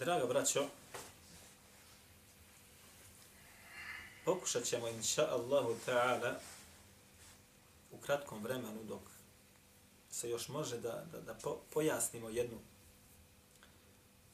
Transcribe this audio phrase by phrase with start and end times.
[0.00, 0.66] Draga braćo,
[4.24, 6.34] pokušat ćemo inša Allahu ta'ala
[7.92, 9.00] u kratkom vremenu dok
[10.10, 12.58] se još može da, da, da po, pojasnimo jednu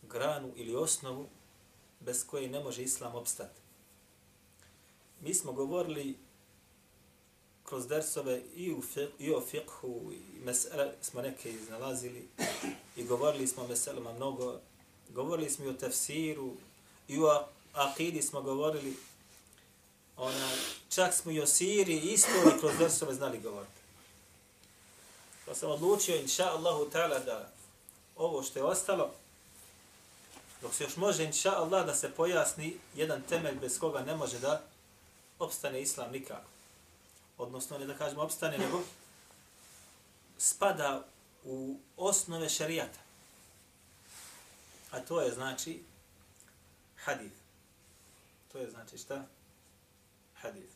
[0.02, 1.28] granu ili osnovu
[2.00, 3.60] bez koje ne može Islam opstati.
[5.20, 6.18] Mi smo govorili
[7.64, 12.28] kroz dersove i, u fiqh, i o fiqhu i mesele smo neke iznalazili
[12.96, 14.60] i govorili smo o meselama mnogo.
[15.08, 16.52] Govorili smo i o tefsiru
[17.08, 18.96] i o akidi smo govorili.
[20.16, 20.48] Ona,
[20.88, 23.72] čak smo i o siri isto i kroz drsove znali govoriti.
[25.46, 27.52] Pa sam odlučio, inša Allahu ta'ala, da
[28.16, 29.10] ovo što je ostalo,
[30.62, 34.38] dok se još može, inša Allah, da se pojasni jedan temelj bez koga ne može
[34.38, 34.62] da
[35.38, 36.56] opstane Islam nikako
[37.38, 38.82] odnosno ne da kažemo opstane, nego
[40.38, 41.04] spada
[41.44, 42.98] u osnove šarijata.
[44.96, 45.82] A to je znači
[47.04, 47.36] hadith.
[48.52, 49.26] To je znači šta?
[50.34, 50.72] Hadith.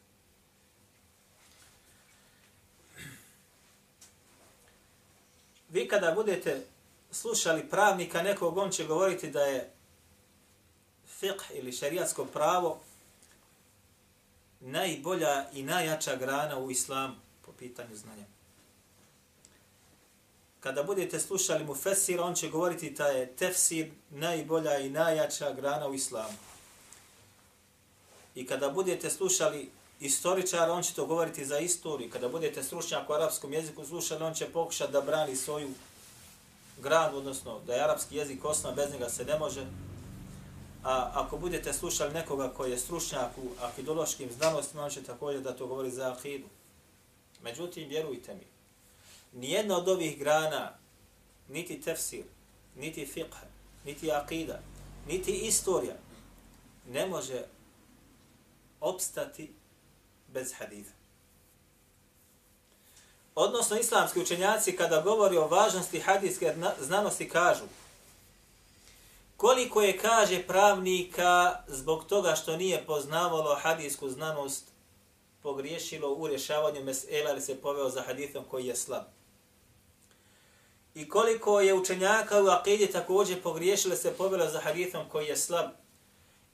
[5.69, 6.67] Vi kada budete
[7.11, 9.73] slušali pravnika nekog, on će govoriti da je
[11.21, 12.81] fiqh ili šariatsko pravo
[14.61, 17.15] najbolja i najjača grana u islamu
[17.47, 18.25] po pitanju znanja.
[20.61, 25.89] Kada budete slušali mu fesir, on će govoriti da je tefsir najbolja i najjača grana
[25.89, 26.39] u islamu.
[28.35, 32.11] I kada budete slušali istoričar, on će to govoriti za istoriju.
[32.11, 35.71] Kada budete stručnjak u arapskom jeziku slušali, on će pokušati da brani svoju
[36.83, 39.67] granu, odnosno da je arapski jezik osnova, bez njega se ne može.
[40.85, 45.57] A ako budete slušali nekoga koji je stručnjak u akidološkim znanostima, on će također da
[45.57, 46.47] to govori za akidu.
[47.43, 48.47] Međutim, vjerujte mi,
[49.33, 50.79] nijedna od ovih grana,
[51.49, 52.25] niti tefsir,
[52.77, 53.37] niti fiqh,
[53.85, 54.61] niti akida,
[55.09, 55.95] niti istorija,
[56.89, 57.45] ne može
[58.81, 59.53] opstati
[60.29, 60.93] bez haditha.
[63.35, 67.65] Odnosno, islamski učenjaci kada govori o važnosti hadijske znanosti kažu
[69.41, 74.65] koliko je, kaže, pravnika zbog toga što nije poznavalo hadijsku znanost
[75.43, 79.03] pogriješilo u rješavanju mesela ili se poveo za hadithom koji je slab.
[80.95, 85.71] I koliko je učenjaka u akidi također pogriješilo se povjelo za hadithom koji je slab.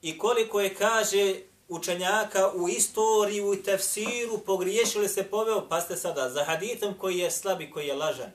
[0.01, 1.35] I koliko je, kaže,
[1.67, 7.31] učenjaka u istoriju i tefsiru pogriješili se poveo, pa ste sada, za hadithom koji je
[7.31, 8.31] slab i koji je lažan.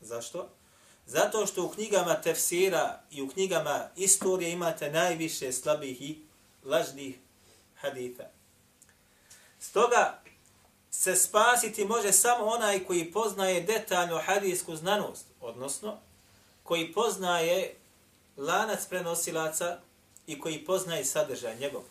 [0.00, 0.48] Zašto?
[1.06, 6.18] Zato što u knjigama tefsira i u knjigama istorije imate najviše slabih i
[6.64, 7.18] lažnih
[7.74, 8.24] haditha.
[9.60, 10.22] Stoga
[10.90, 15.96] se spasiti može samo onaj koji poznaje detaljno hadijsku znanost, odnosno
[16.62, 17.74] koji poznaje
[18.36, 19.78] lanac prenosilaca
[20.26, 21.82] i koji poznaje sadržaj njegov.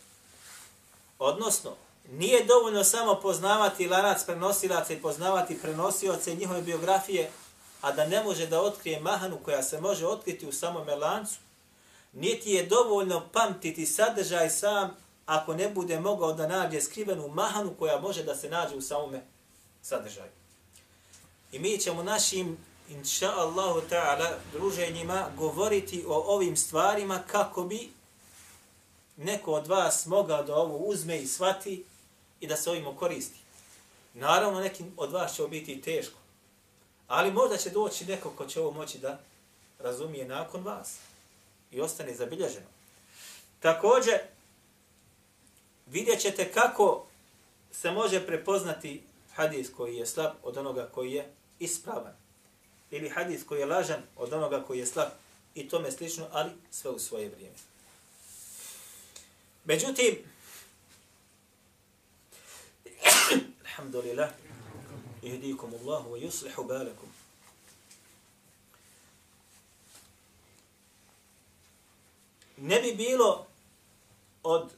[1.20, 1.76] Odnosno,
[2.12, 7.32] nije dovoljno samo poznavati lanac prenosilaca i poznavati prenosioce njihove biografije,
[7.82, 11.36] a da ne može da otkrije mahanu koja se može otkriti u samome lancu,
[12.14, 14.96] niti je dovoljno pamtiti sadržaj sam
[15.28, 19.22] ako ne bude mogao da nađe skrivenu mahanu koja može da se nađe u samome
[19.82, 20.32] sadržaju.
[21.52, 22.58] I mi ćemo našim,
[22.90, 27.90] inša Allahu ta'ala, druženjima govoriti o ovim stvarima kako bi
[29.18, 31.84] neko od vas mogao da ovo uzme i svati
[32.40, 33.40] i da se ovim koristi.
[34.14, 36.18] Naravno, nekim od vas će biti teško.
[37.08, 39.20] Ali možda će doći neko ko će ovo moći da
[39.80, 40.96] razumije nakon vas
[41.72, 42.68] i ostane zabilježeno.
[43.60, 44.20] Također,
[45.92, 47.06] vidjet ćete kako
[47.72, 49.04] se može prepoznati
[49.34, 52.14] hadis koji je slab od onoga koji je ispravan.
[52.92, 55.10] Ili hadis koji je lažan od onoga koji je slab.
[55.56, 57.56] I tome slično, ali sve u svoje vrijeme.
[59.66, 60.18] Međutim,
[63.66, 64.30] alhamdulillah,
[65.22, 67.10] ihdikum Allahu wa yuslihu balakum.
[72.58, 73.48] Ne bi bilo
[74.44, 74.72] od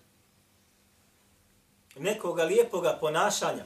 [1.95, 3.65] nekoga lijepoga ponašanja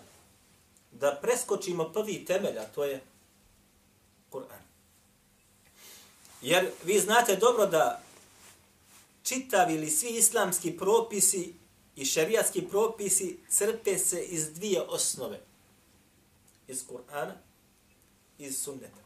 [0.92, 3.02] da preskočimo prvi temelj, a to je
[4.32, 4.64] Kur'an.
[6.42, 8.02] Jer vi znate dobro da
[9.24, 11.54] čitavi ili svi islamski propisi
[11.96, 15.40] i šerijatski propisi crpe se iz dvije osnove.
[16.68, 17.34] Iz Kur'ana
[18.38, 19.04] i iz sunneta.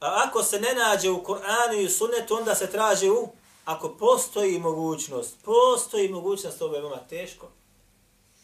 [0.00, 3.28] A ako se ne nađe u Kur'anu i sunnetu, onda se traži u,
[3.64, 7.48] ako postoji mogućnost, postoji mogućnost, ovo je veoma teško,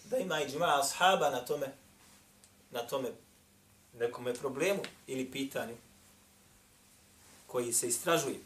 [0.04, 1.66] da ima i džima ashaba na tome,
[2.70, 3.08] na tome
[3.98, 5.74] nekome problemu ili pitanju
[7.46, 8.40] koji se istražuje.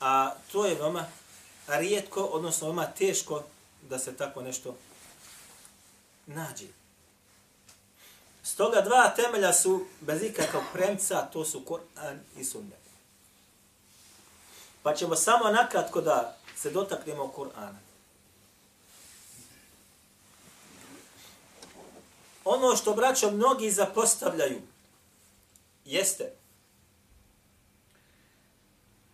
[0.00, 1.06] A to je veoma
[1.66, 3.42] rijetko, odnosno veoma teško
[3.88, 4.76] da se tako nešto
[6.26, 6.66] nađe.
[8.42, 12.81] Stoga dva temelja su bez ikakvog premca, to su Koran i Sunnet.
[14.82, 17.78] Pa ćemo samo nakratko da se dotaknemo Kur'ana.
[22.44, 24.62] Ono što braćo mnogi zapostavljaju
[25.84, 26.32] jeste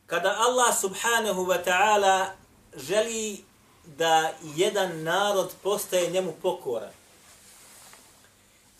[0.06, 2.26] kada Allah subhanahu wa ta'ala
[2.76, 3.44] želi
[3.84, 6.92] da jedan narod postaje njemu pokoran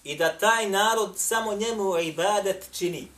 [0.04, 3.08] i da taj narod samo njemu ibadet čini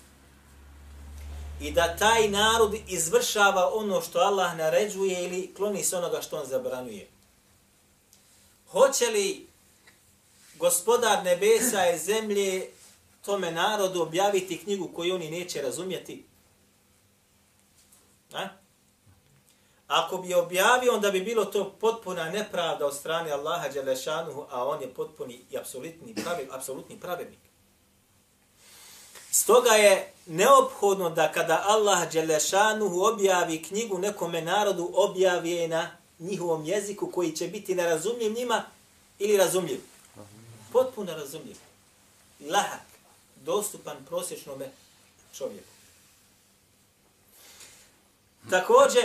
[1.60, 6.46] i da taj narod izvršava ono što Allah naređuje ili kloni se onoga što on
[6.46, 7.08] zabranuje.
[8.70, 9.48] Hoće li
[10.54, 12.70] gospodar nebesa i zemlje
[13.24, 16.24] tome narodu objaviti knjigu koju oni neće razumjeti?
[18.32, 18.48] A?
[19.86, 24.82] Ako bi objavio, onda bi bilo to potpuna nepravda od strane Allaha Đelešanuhu, a on
[24.82, 27.49] je potpuni i apsolutni, pravi, apsolutni pravednik.
[29.30, 36.64] Stoga je neophodno da kada Allah Đelešanuhu objavi knjigu nekome narodu, objavi je na njihovom
[36.64, 38.64] jeziku koji će biti nerazumljiv njima
[39.18, 39.80] ili razumljiv.
[40.72, 41.56] Potpuno razumljiv.
[42.40, 42.86] Lahak,
[43.44, 44.62] dostupan prosječnom
[45.34, 45.68] čovjeku.
[48.50, 49.04] Također,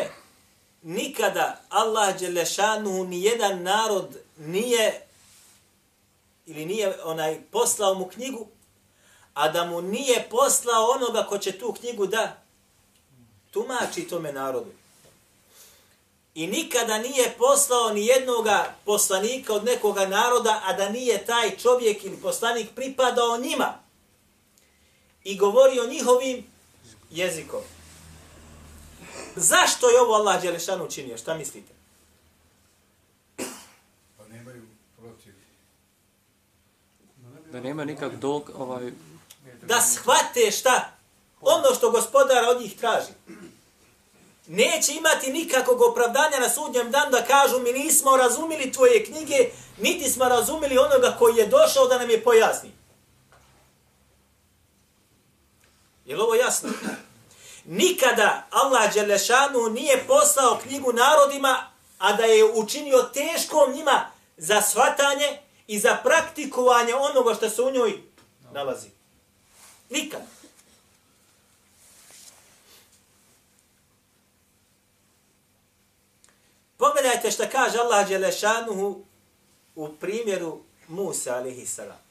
[0.82, 5.02] nikada Allah Đelešanuhu ni jedan narod nije
[6.46, 8.48] ili nije onaj poslao mu knjigu,
[9.36, 12.42] a da mu nije poslao onoga ko će tu knjigu da
[13.52, 14.72] tumači tome narodu.
[16.36, 22.04] I nikada nije poslao ni jednoga poslanika od nekoga naroda, a da nije taj čovjek
[22.04, 23.74] ili poslanik pripadao njima
[25.24, 26.46] i govorio njihovim
[27.12, 27.62] jezikom.
[29.36, 31.18] Zašto je ovo Allah Đelešanu učinio?
[31.18, 31.74] Šta mislite?
[34.18, 34.62] Pa nemaju
[34.98, 35.34] protiv.
[37.52, 38.92] Da nema nikak dog, ovaj,
[39.66, 40.92] Da shvate šta?
[41.42, 43.12] Ono što gospodara od njih traži.
[44.48, 50.10] Neće imati nikakvog opravdanja na sudnjem danu da kažu mi nismo razumili tvoje knjige, niti
[50.10, 52.72] smo razumili onoga koji je došao da nam je pojasni.
[56.06, 56.70] Je li ovo jasno?
[57.66, 65.40] Nikada Allah Đelešanu nije poslao knjigu narodima, a da je učinio teškom njima za shvatanje
[65.68, 68.02] i za praktikovanje onoga što se u njoj
[68.52, 68.95] nalazi.
[69.90, 70.22] Nikad.
[76.78, 79.06] Pogledajte što kaže Allah Đelešanuhu
[79.76, 82.06] u primjeru Musa alihi salam.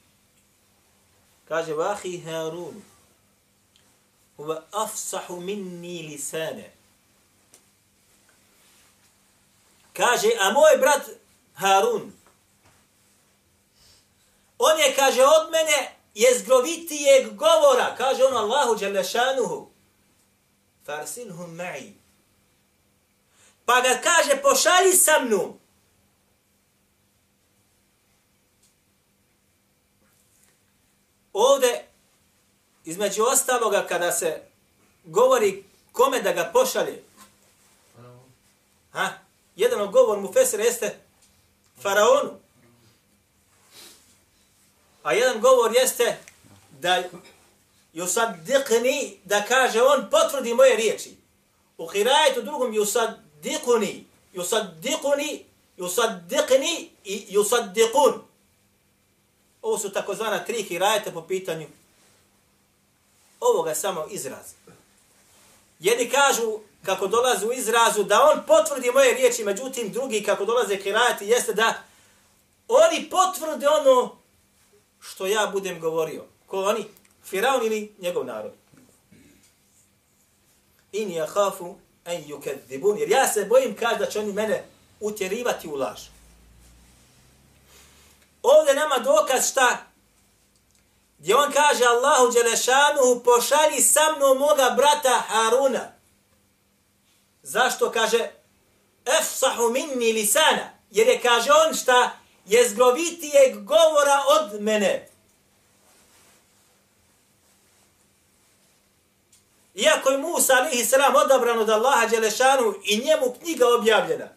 [1.48, 2.82] Kaže, vahi Harun,
[4.38, 6.72] huwa afsahu minni lisane.
[9.92, 11.08] Kaže, a moj brat
[11.54, 12.12] Harun,
[14.58, 19.70] on je, kaže, od mene je zgrovitijeg govora, kaže on Allahu Đelešanuhu,
[20.86, 21.92] farsilhum ma'i.
[23.64, 25.58] Pa ga kaže, pošali sa mnom.
[31.32, 31.84] Ovde,
[32.84, 34.42] između ostaloga, kada se
[35.04, 37.02] govori kome da ga pošalje,
[38.92, 39.10] ha?
[39.56, 40.98] jedan od govor mu Fesir jeste
[41.82, 42.43] faraonu.
[45.04, 46.16] A jedan govor jeste
[46.80, 47.02] da
[47.94, 51.16] yusaddiqni, da kaže on potvrdi moje riječi.
[51.78, 55.42] U hirajetu drugom yusaddiquni, yusaddiquni,
[55.78, 58.18] yusaddiqni i yusaddiqun.
[59.62, 61.66] Ovo su takozvana tri hirajeta po pitanju
[63.40, 64.52] ovoga samo izraz.
[65.78, 70.76] Jedni kažu kako dolaze u izrazu da on potvrdi moje riječi, međutim drugi kako dolaze
[70.76, 71.82] hirajeti jeste da
[72.68, 74.23] oni potvrde ono
[75.10, 76.24] što ja budem govorio.
[76.46, 76.84] Ko oni?
[77.24, 78.52] Firaun ili njegov narod?
[80.92, 82.98] In ja hafu en yukadzibun.
[82.98, 84.64] Jer ja se bojim kaže da će oni mene
[85.00, 86.00] utjerivati u laž.
[88.42, 89.86] Ovdje nama dokaz šta?
[91.18, 95.92] Gdje on kaže Allahu Đelešanuhu pošalji sa mnom moga brata Haruna.
[97.42, 98.30] Zašto kaže
[99.20, 100.70] efsahu minni lisana?
[100.90, 105.08] Jer je, kaže on šta, jezgrovitijeg govora od mene.
[109.74, 114.28] Iako je Musa alihi salam odabran od Allaha Đelešanu i njemu knjiga objavljena.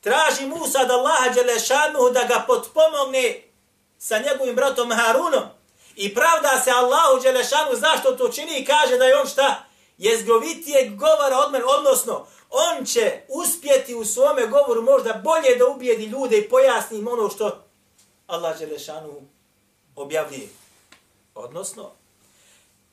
[0.00, 3.42] Traži Musa od Allaha Đelešanu da ga potpomogne
[3.98, 5.44] sa njegovim bratom Harunom.
[5.96, 9.64] I pravda se Allahu Đelešanu zašto to čini i kaže da je on šta?
[9.98, 16.04] Jezgrovitijeg govora od mene, odnosno on će uspjeti u svome govoru možda bolje da ubijedi
[16.04, 17.64] ljude i pojasni im ono što
[18.26, 19.22] Allah Želešanu
[19.96, 20.48] objavljuje.
[21.34, 21.90] Odnosno,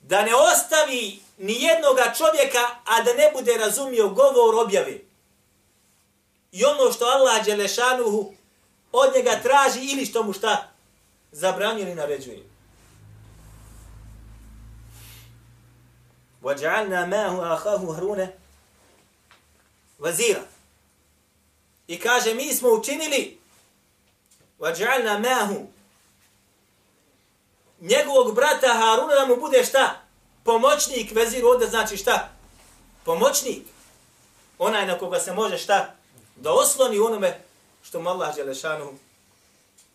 [0.01, 5.00] da ne ostavi ni jednoga čovjeka, a da ne bude razumio govor objave.
[6.51, 8.34] I ono što Allah Đelešanuhu
[8.91, 10.72] od njega traži ili što mu šta
[11.31, 12.50] zabranjuje ili naređuje.
[16.43, 18.28] وَجَعَلْنَا مَاهُ أَخَاهُ هَرُونَ
[19.99, 20.43] vazira.
[21.88, 23.38] I kaže, mi smo učinili
[24.59, 25.66] وَجَعَلْنَا مَاهُ
[27.81, 30.00] njegovog brata Haruna da mu bude šta?
[30.45, 32.28] Pomoćnik vezir ovdje znači šta?
[33.05, 33.62] Pomoćnik.
[34.59, 35.95] Onaj na koga se može šta?
[36.37, 37.40] Da osloni onome
[37.83, 38.99] što mu Allah Đelešanu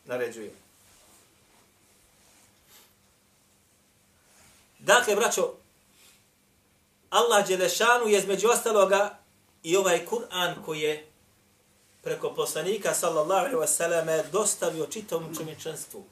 [0.05, 0.53] naređuje.
[4.79, 5.53] Dakle, braćo,
[7.16, 9.18] Allah Đelešanu je između ostaloga
[9.62, 11.06] i ovaj Kur'an koji je
[12.02, 16.04] preko poslanika sallallahu alaihi wasallam dostavio čitavom čovječanstvu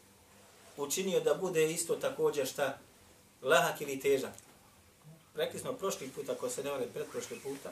[0.77, 2.79] učinio da bude isto također šta
[3.43, 4.33] lahak ili težak.
[5.35, 7.71] Rekli smo prošli put, ako se ne vale pretprošli puta,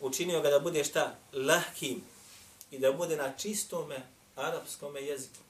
[0.00, 2.02] učinio ga da bude šta lahkim
[2.70, 4.02] i da bude na čistome
[4.36, 5.42] arapskome jeziku.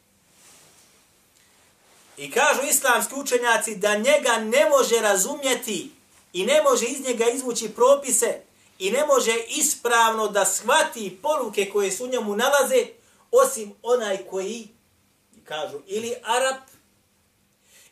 [2.16, 5.90] I kažu islamski učenjaci da njega ne može razumjeti
[6.32, 8.40] i ne može iz njega izvući propise
[8.78, 12.86] i ne može ispravno da shvati poruke koje su njemu nalaze,
[13.30, 14.68] osim onaj koji
[15.44, 16.56] kažu ili Arab,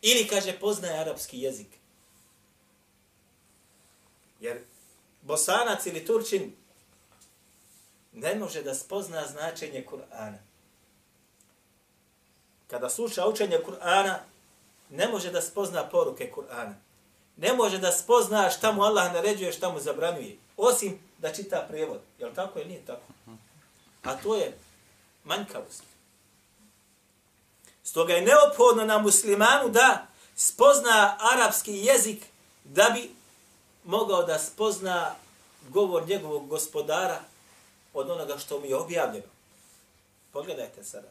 [0.03, 1.69] ili kaže poznaje arapski jezik.
[4.41, 4.65] Jer
[5.23, 6.57] bosanac ili turčin
[8.13, 10.39] ne može da spozna značenje Kur'ana.
[12.67, 14.19] Kada sluša učenje Kur'ana,
[14.91, 16.75] ne može da spozna poruke Kur'ana.
[17.41, 20.37] Ne može da spozna šta mu Allah naređuje, šta mu zabranjuje.
[20.57, 22.01] Osim da čita prevod.
[22.19, 23.03] Je li tako ili nije tako?
[24.03, 24.59] A to je
[25.25, 25.83] manjkavost.
[27.83, 30.07] Stoga je neophodno na muslimanu da
[30.37, 32.23] spozna arapski jezik
[32.65, 33.11] da bi
[33.85, 35.15] mogao da spozna
[35.69, 37.21] govor njegovog gospodara
[37.95, 39.29] od onoga što mi je objavljeno.
[40.33, 41.09] Pogledajte sada.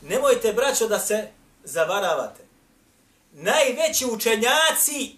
[0.00, 2.42] Nemojte, braćo, da se zavaravate.
[3.32, 5.16] Najveći učenjaci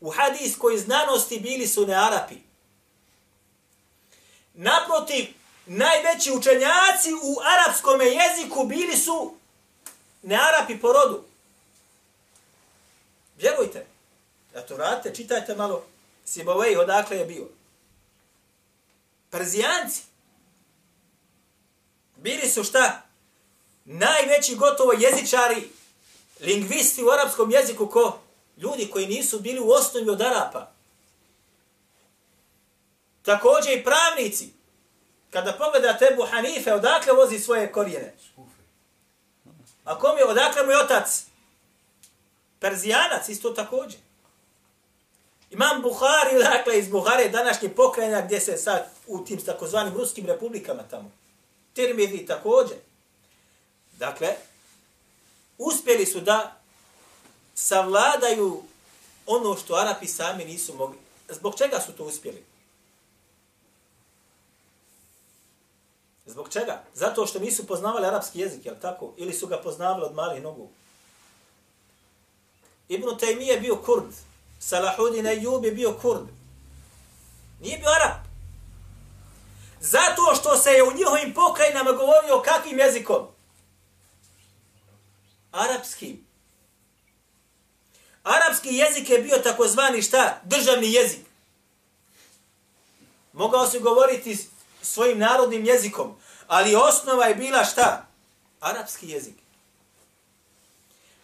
[0.00, 2.36] u hadijskoj znanosti bili su ne Arapi.
[4.54, 5.26] Naprotiv,
[5.66, 9.34] najveći učenjaci u arapskom jeziku bili su
[10.22, 11.24] ne Arapi po rodu.
[13.36, 13.86] Vjerujte.
[14.54, 15.84] Ja to radite, čitajte malo
[16.24, 17.48] Sibovej, odakle je bio.
[19.30, 20.02] Perzijanci.
[22.16, 23.07] Bili su šta?
[23.90, 25.68] Najveći gotovo jezičari,
[26.40, 28.18] lingvisti u arapskom jeziku ko?
[28.56, 30.70] Ljudi koji nisu bili u osnovi od Arapa.
[33.22, 34.48] Također i pravnici.
[35.30, 38.14] Kada pogledate Ebu Hanife, odakle vozi svoje korijene?
[39.84, 41.24] A kom je, odakle mu je otac?
[42.60, 44.00] Perzijanac, isto također.
[45.50, 50.82] Imam Buhari, dakle, iz Buhare, današnje pokrajina, gdje se sad u tim takozvanim ruskim republikama
[50.82, 51.10] tamo.
[51.74, 52.76] Tirmidhi također.
[53.98, 54.36] Dakle,
[55.58, 56.56] uspjeli su da
[57.54, 58.62] savladaju
[59.26, 60.98] ono što Arapi sami nisu mogli.
[61.28, 62.44] Zbog čega su to uspjeli?
[66.26, 66.82] Zbog čega?
[66.94, 69.12] Zato što nisu poznavali arapski jezik, jel tako?
[69.16, 70.68] Ili su ga poznavali od malih nogu?
[72.88, 74.12] Ibn Taymi je bio kurd.
[74.60, 76.28] Salahudin Ejub je bio kurd.
[77.60, 78.26] Nije bio arap.
[79.80, 83.37] Zato što se je u njihovim pokrajinama govorio kakvim jezikom?
[85.58, 86.26] Arapskim.
[88.22, 90.40] Arapski jezik je bio takozvani šta?
[90.44, 91.26] Državni jezik.
[93.32, 94.38] Mogao se govoriti
[94.82, 98.06] svojim narodnim jezikom, ali osnova je bila šta?
[98.60, 99.34] Arapski jezik.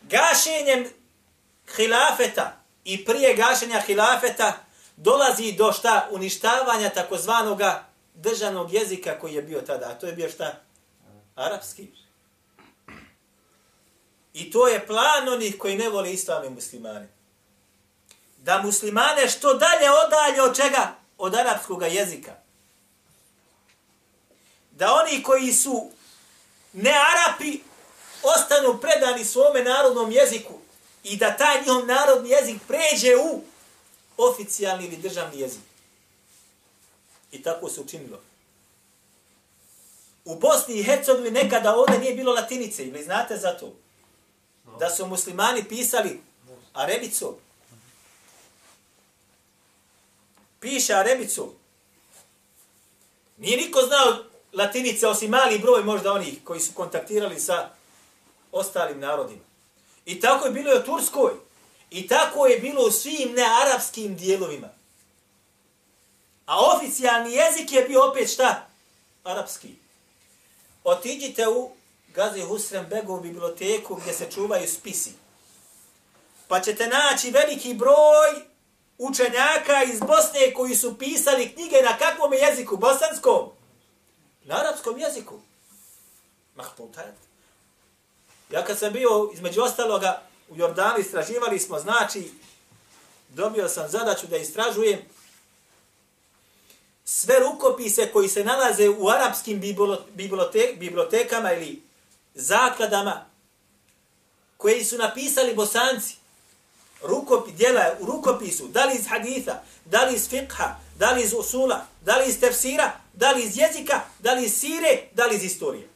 [0.02, 0.88] Gašenjem
[1.76, 4.52] hilafeta i prije gašenja hilafeta
[4.96, 6.08] dolazi do šta?
[6.10, 7.60] Uništavanja takozvanog
[8.14, 9.86] državnog jezika koji je bio tada.
[9.86, 10.60] A to je bio šta?
[11.34, 12.03] Arapski.
[14.34, 17.08] I to je plan onih koji ne vole islam i muslimane.
[18.38, 20.94] Da muslimane što dalje odalje od čega?
[21.18, 22.34] Od arapskog jezika.
[24.70, 25.90] Da oni koji su
[26.72, 27.58] ne Arapi
[28.22, 30.54] ostanu predani svome narodnom jeziku
[31.04, 33.42] i da taj njihov narodni jezik pređe u
[34.16, 35.62] oficijalni ili državni jezik.
[37.32, 38.20] I tako se učinilo.
[40.24, 43.83] U Bosni i Hercegovini nekada ovdje nije bilo latinice, vi znate za to?
[44.78, 46.22] Da su muslimani pisali
[46.72, 47.34] arebicom.
[50.60, 51.50] Piše arebicom.
[53.36, 57.70] Nije niko znao latinice, osim mali broj možda onih koji su kontaktirali sa
[58.52, 59.42] ostalim narodima.
[60.04, 61.32] I tako je bilo i u Turskoj.
[61.90, 64.68] I tako je bilo u svim nearapskim dijelovima.
[66.46, 68.66] A oficijalni jezik je bio opet šta?
[69.24, 69.74] Arapski.
[70.84, 71.70] Otiđite u
[72.14, 75.12] Gazi Husrem Begovu biblioteku gdje se čuvaju spisi.
[76.48, 78.44] Pa ćete naći veliki broj
[78.98, 82.76] učenjaka iz Bosne koji su pisali knjige na kakvom jeziku?
[82.76, 83.50] Bosanskom?
[84.44, 85.34] Na arapskom jeziku.
[86.54, 87.14] Mahputajat.
[88.50, 92.30] Ja kad sam bio, između ostaloga, u Jordanu istraživali smo, znači,
[93.28, 94.98] dobio sam zadaću da istražujem
[97.04, 99.60] sve rukopise koji se nalaze u arapskim
[100.14, 101.83] bibliotek, bibliotekama ili
[102.34, 103.26] zakladama
[104.56, 106.16] koji su napisali bosanci
[107.02, 111.32] rukopi, djela u rukopisu, da li iz haditha, da li iz fiqha, da li iz
[111.32, 115.36] usula, da li iz tefsira, da li iz jezika, da li iz sire, da li
[115.36, 115.88] iz istorije.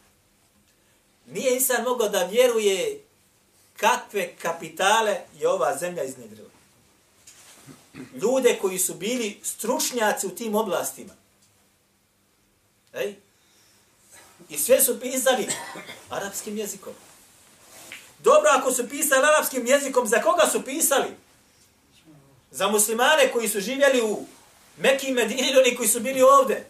[1.26, 3.04] Nije insan mogao da vjeruje
[3.76, 6.48] kakve kapitale je ova zemlja iznedrila.
[7.94, 11.12] Ljude koji su bili stručnjaci u tim oblastima.
[12.92, 13.14] Ej?
[14.48, 15.48] I sve su pisali
[16.10, 16.92] arapskim jezikom.
[18.18, 21.08] Dobro, ako su pisali arapskim jezikom, za koga su pisali?
[22.50, 24.26] Za muslimane koji su živjeli u
[24.76, 26.66] Mekim Medini, oni koji su bili ovde.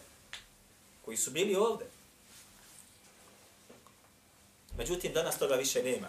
[1.05, 1.85] Koji su bili ovde.
[4.77, 6.07] Međutim, danas toga više nema.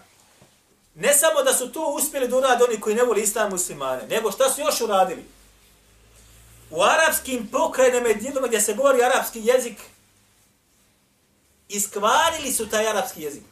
[0.95, 4.31] Ne samo da su to uspjeli da urade oni koji ne voli islam muslimane, nego
[4.31, 5.25] šta su još uradili?
[6.69, 8.15] U arapskim pokrajinama i
[8.47, 9.77] gdje se govori arapski jezik,
[11.71, 13.43] iskvarili su taj arapski jezik.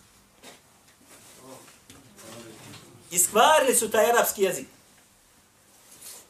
[3.11, 4.67] Iskvarili su taj arapski jezik.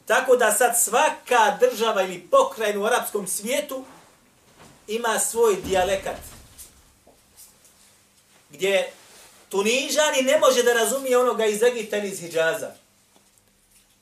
[0.06, 3.86] Tako da sad svaka država ili pokrajina u arapskom svijetu
[4.88, 6.18] ima svoj dijalekat.
[8.50, 8.92] Gdje
[9.50, 12.72] Tunižani ne može da razumije onoga iz Egipta ili iz Hidžaza.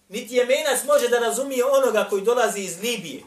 [0.09, 3.23] Niti Jemenac može da razumije onoga koji dolazi iz Libije.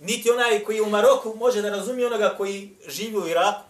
[0.00, 3.62] Niti onaj koji je u Maroku može da razumije onoga koji živi u Iraku.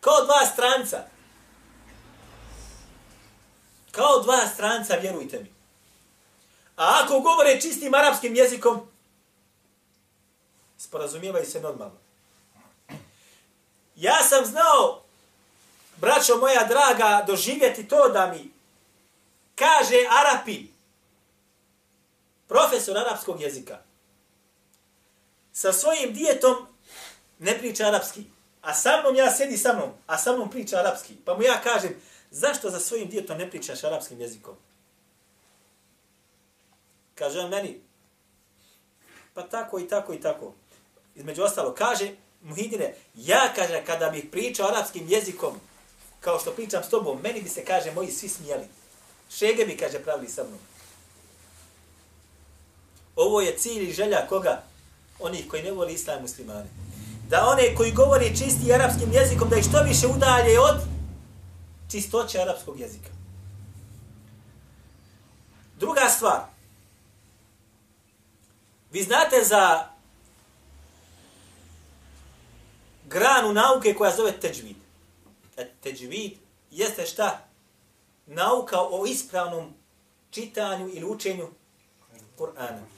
[0.00, 1.04] Kao dva stranca.
[3.90, 5.52] Kao dva stranca, vjerujte mi.
[6.76, 8.80] A ako govore čistim arapskim jezikom,
[10.78, 11.96] sporazumijevaju se normalno.
[13.96, 15.02] Ja sam znao,
[15.96, 18.50] braćo moja draga, doživjeti to da mi
[19.54, 20.77] kaže Arapi,
[22.48, 23.78] profesor arapskog jezika,
[25.52, 26.66] sa svojim dijetom
[27.38, 28.24] ne priča arapski,
[28.62, 31.14] a sa mnom ja sedi sa mnom, a sa mnom priča arapski.
[31.24, 34.56] Pa mu ja kažem, zašto za svojim dijetom ne pričaš arapskim jezikom?
[37.14, 37.80] Kaže on meni,
[39.34, 40.54] pa tako i tako i tako.
[41.14, 42.10] Između ostalo, kaže,
[42.42, 45.60] Muhidine, ja kaže, kada bih pričao arapskim jezikom,
[46.20, 48.64] kao što pričam s tobom, meni bi se, kaže, moji svi smijeli.
[49.30, 50.58] Šege bi, kaže, pravili sa mnom.
[53.18, 54.62] Ovo je cilj i želja koga?
[55.18, 56.66] Onih koji ne voli islam muslimane.
[57.28, 60.80] Da one koji govori čisti arapskim jezikom, da ih što više udalje od
[61.90, 63.08] čistoće arapskog jezika.
[65.78, 66.40] Druga stvar.
[68.92, 69.88] Vi znate za
[73.04, 74.76] granu nauke koja zove teđvid.
[75.56, 76.32] E, teđvid
[76.70, 77.38] jeste šta?
[78.26, 79.74] Nauka o ispravnom
[80.30, 81.48] čitanju ili učenju
[82.38, 82.97] Kur'ana.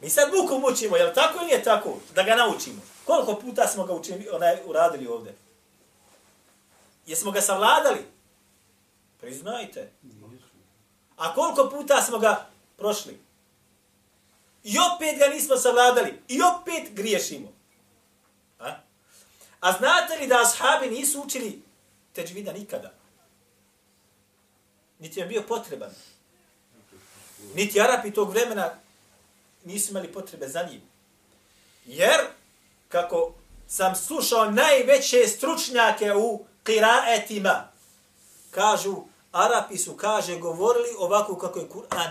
[0.00, 1.96] Mi sad buku mučimo, jel tako ili je tako?
[2.14, 2.82] Da ga naučimo.
[3.04, 5.34] Koliko puta smo ga učili, onaj, uradili ovdje?
[7.06, 8.06] Jesmo ga savladali?
[9.20, 9.92] Priznajte.
[11.16, 13.20] A koliko puta smo ga prošli?
[14.64, 16.22] I opet ga nismo savladali.
[16.28, 17.52] I opet griješimo.
[18.58, 18.74] A?
[19.60, 21.62] A znate li da ashabi nisu učili
[22.12, 22.92] teđvida nikada?
[24.98, 25.90] Niti je bio potreban.
[27.54, 28.74] Niti Arapi tog vremena
[29.64, 30.82] nisu imali potrebe za njim.
[31.84, 32.20] Jer,
[32.88, 33.34] kako
[33.68, 37.70] sam slušao najveće stručnjake u kiraetima,
[38.50, 38.96] Kažu,
[39.32, 42.10] Arapi su, kaže, govorili ovako kako je Kur'an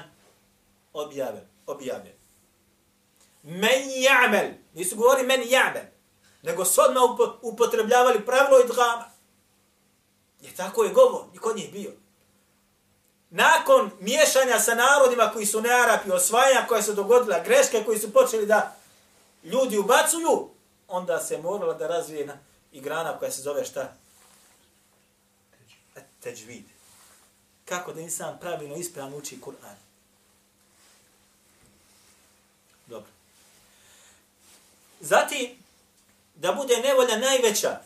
[0.94, 1.44] objavljen.
[1.68, 2.14] objavljen.
[3.44, 4.54] Men ja'mel.
[4.74, 5.86] Nisu govorili men ja'mel.
[6.44, 7.04] Nego su odmah
[7.42, 9.06] upotrebljavali pravilo i drama.
[10.42, 11.92] Je tako je govor, niko nije bio.
[13.30, 18.14] Nakon miješanja sa narodima koji su ne Arapi, osvajanja koja se dogodila, greške koji su
[18.14, 18.76] počeli da
[19.44, 20.50] ljudi ubacuju,
[20.88, 22.38] onda se morala da razvije na
[22.72, 23.94] igrana grana koja se zove šta?
[25.96, 26.64] E, teđvid.
[27.66, 29.76] Kako da insan pravilno ispravno uči Kur'an.
[32.86, 33.10] Dobro.
[35.00, 35.50] Zatim,
[36.36, 37.80] da bude nevolja najveća,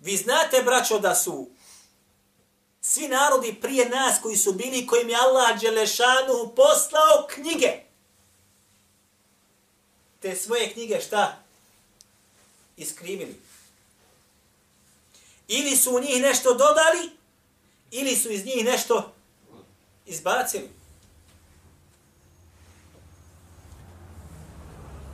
[0.00, 1.48] vi znate, braćo, da su
[2.90, 7.72] svi narodi prije nas koji su bili, kojim je Allah Đelešanu poslao knjige.
[10.20, 11.36] Te svoje knjige šta?
[12.76, 13.40] Iskrivili.
[15.48, 17.10] Ili su u njih nešto dodali,
[17.90, 19.12] ili su iz njih nešto
[20.06, 20.70] izbacili.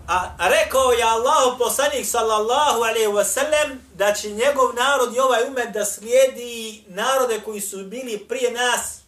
[0.06, 5.48] A rekao je Allahu poslanik sallallahu alaihi ve sellem da će njegov narod i ovaj
[5.48, 9.00] umet da slijedi narode koji su bili prije nas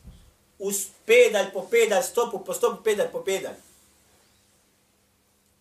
[0.58, 3.54] uz pedalj po pedalj, stopu po stopu, pedalj po pedalj.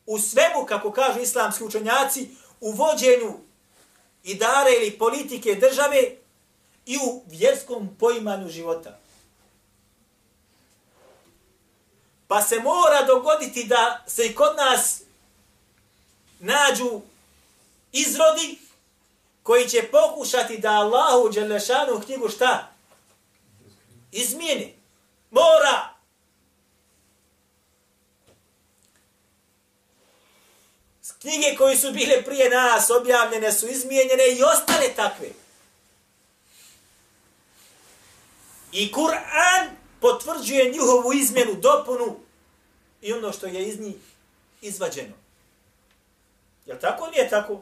[0.06, 2.30] U svemu, kako kažu islamski učenjaci,
[2.62, 3.34] u vođenju
[4.24, 6.12] i dare ili politike države
[6.86, 9.00] i u vjerskom poimanju života.
[12.28, 15.05] Pa se mora dogoditi da se i kod nas
[16.40, 17.02] nađu
[17.92, 18.60] izrodi
[19.44, 22.72] koji će pokušati da Allahu Đelešanu knjigu šta?
[24.12, 24.76] Izmijeni.
[25.32, 25.96] Mora.
[31.22, 35.28] Knjige koji su bile prije nas objavljene su izmijenjene i ostale takve.
[38.72, 39.70] I Kur'an
[40.02, 42.20] potvrđuje njihovu izmjenu, dopunu
[43.02, 43.96] i ono što je iz njih
[44.62, 45.25] izvađeno.
[46.66, 47.62] Je tako ili tako?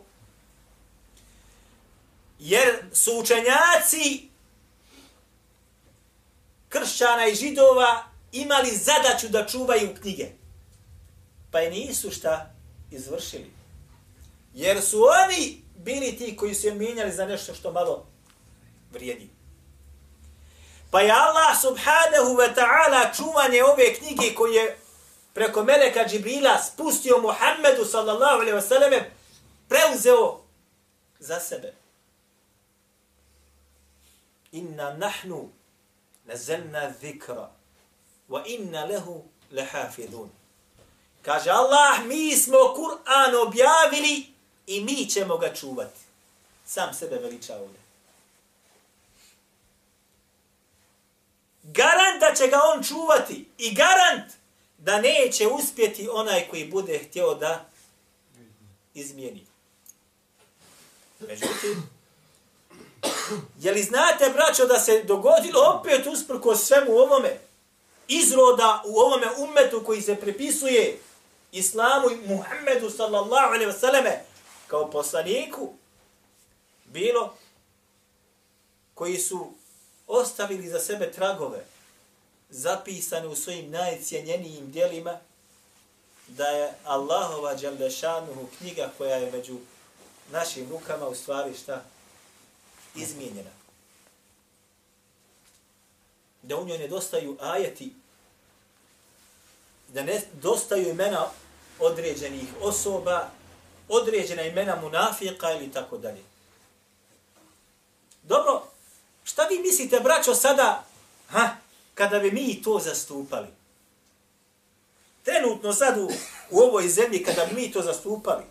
[2.40, 4.30] Jer su učenjaci
[6.70, 10.28] kršćana i židova imali zadaću da čuvaju knjige.
[11.52, 12.54] Pa i nisu šta
[12.92, 13.52] izvršili.
[14.54, 18.06] Jer su oni bili ti koji su je mijenjali za nešto što malo
[18.92, 19.30] vrijedi.
[20.92, 24.78] Pa je Allah subhanahu wa ta'ala čuvanje ove knjige koje je
[25.34, 29.04] preko Meleka Džibrila spustio Muhammedu sallallahu alaihi wasallam
[29.70, 30.42] preuzeo
[31.20, 31.74] za sebe.
[34.52, 35.50] Inna nahnu
[36.26, 37.50] nazalna dhikra
[38.30, 40.30] wa inna lehu lehafidun.
[41.22, 44.34] Kaže Allah, mi smo Kur'an objavili
[44.68, 46.00] i mi ćemo ga čuvati.
[46.66, 47.80] Sam sebe veliča ovdje.
[51.64, 54.34] Garant da će ga on čuvati i garant
[54.84, 57.66] da neće uspjeti onaj koji bude htio da
[58.94, 59.46] izmijeni.
[61.20, 61.90] Međutim,
[63.60, 67.40] je li znate, braćo, da se dogodilo opet usprko svemu ovome,
[68.08, 71.00] izroda u ovome umetu koji se prepisuje
[71.52, 74.18] Islamu i Muhammedu sallallahu alaihi wa
[74.68, 75.74] kao poslaniku,
[76.86, 77.38] bilo
[78.94, 79.54] koji su
[80.08, 81.66] ostavili za sebe tragove,
[82.54, 85.20] zapisane u svojim najcijenjenijim dijelima,
[86.28, 89.58] da je Allahova Đalešanuhu knjiga koja je među
[90.32, 91.84] našim rukama u stvari šta?
[92.96, 93.50] Izmijenjena.
[96.42, 97.94] Da u njoj nedostaju ajeti,
[99.88, 101.28] da ne dostaju imena
[101.80, 103.30] određenih osoba,
[103.90, 106.24] određena imena munafika ili tako dalje.
[108.24, 108.68] Dobro,
[109.24, 110.86] šta vi mislite, braćo, sada,
[111.28, 111.63] ha,
[111.94, 113.48] kada bi mi to zastupali.
[115.24, 116.12] Trenutno sad u,
[116.50, 118.44] u ovoj zemlji kada bi mi to zastupali.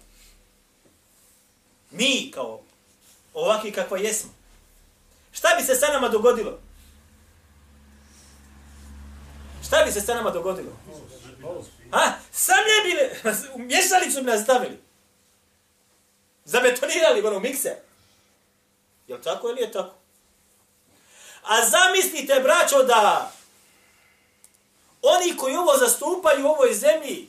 [1.90, 2.60] Mi kao
[3.34, 4.30] ovakvi kakva jesmo.
[5.32, 6.58] Šta bi se sa nama dogodilo?
[9.66, 10.72] Šta bi se sa nama dogodilo?
[11.92, 13.34] A, sam je bile,
[13.68, 14.78] mješalicu bi nas stavili.
[16.44, 17.76] Zabetonirali ono mikse.
[19.08, 19.94] Je li tako ili je tako?
[21.42, 23.32] A zamislite, braćo, da
[25.02, 27.28] oni koji ovo zastupaju u ovoj zemlji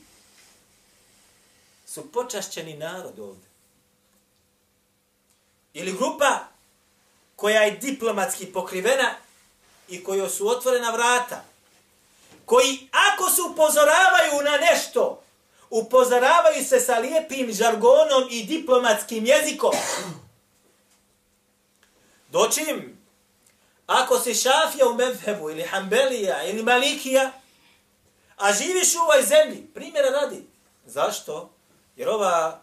[1.85, 3.49] su počašćeni narod ovdje.
[5.73, 6.39] Ili grupa
[7.35, 9.15] koja je diplomatski pokrivena
[9.87, 11.43] i kojoj su otvorena vrata.
[12.45, 15.23] Koji ako se upozoravaju na nešto
[15.69, 19.73] upozoravaju se sa lijepim žargonom i diplomatskim jezikom.
[22.31, 23.02] Dočim,
[23.85, 27.31] ako si šafija u Medhebu ili Hanbelija ili Malikija,
[28.37, 30.47] a živiš u ovoj zemlji, primjera radi.
[30.85, 31.53] Zašto?
[31.95, 32.61] Jer ova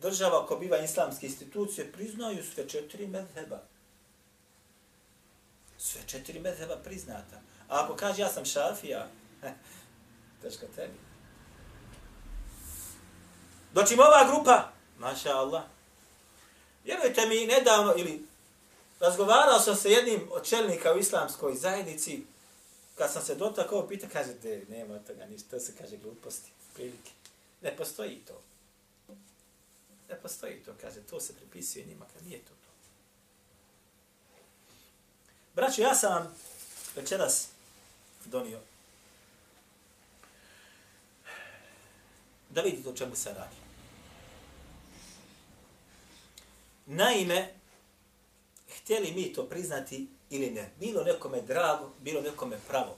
[0.00, 3.62] država ko biva islamske institucije priznaju sve četiri medheba.
[5.78, 7.40] Sve četiri medheba priznata.
[7.68, 9.08] A ako kaže ja sam šafija,
[10.42, 10.94] teško tebi.
[13.72, 15.62] Dočim ova grupa, maša Allah,
[16.84, 18.29] vjerujte mi, nedavno, ili
[19.00, 22.22] razgovarao sam sa jednim od čelnika u islamskoj zajednici,
[22.94, 27.10] kad sam se dotakao, pita, kaže, de, nema toga ništa, to se kaže gluposti, prilike.
[27.62, 28.42] Ne postoji to.
[30.08, 32.70] Ne postoji to, kaže, to se pripisuje njima, kad nije to to.
[35.54, 36.34] Braćo, ja sam vam
[36.96, 37.48] večeras
[38.24, 38.60] donio
[42.50, 43.56] da vidite o čemu se radi.
[46.86, 47.59] Naime,
[48.82, 52.96] htjeli mi to priznati ili ne, bilo nekome drago, bilo nekome pravo.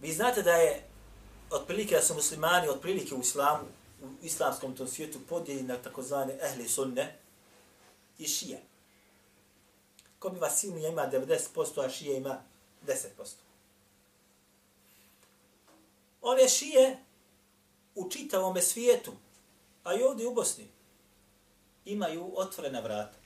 [0.00, 0.84] Vi znate da je
[1.50, 3.64] otprilike da su muslimani otprilike u islamu,
[4.02, 7.18] u islamskom tom svijetu podijeljeni na takozvane ehli sunne
[8.18, 8.62] i šije.
[10.18, 12.42] Ko bi vas silnija ima 90%, a šije ima
[12.86, 13.06] 10%.
[16.22, 16.98] Ove šije
[17.94, 19.12] u čitavom svijetu,
[19.84, 20.68] a i ovdje u Bosni,
[21.84, 23.18] imaju otvorena vrata.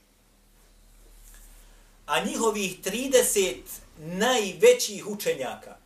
[2.07, 3.57] A njihovih 30
[3.99, 5.77] najvećih učenjaka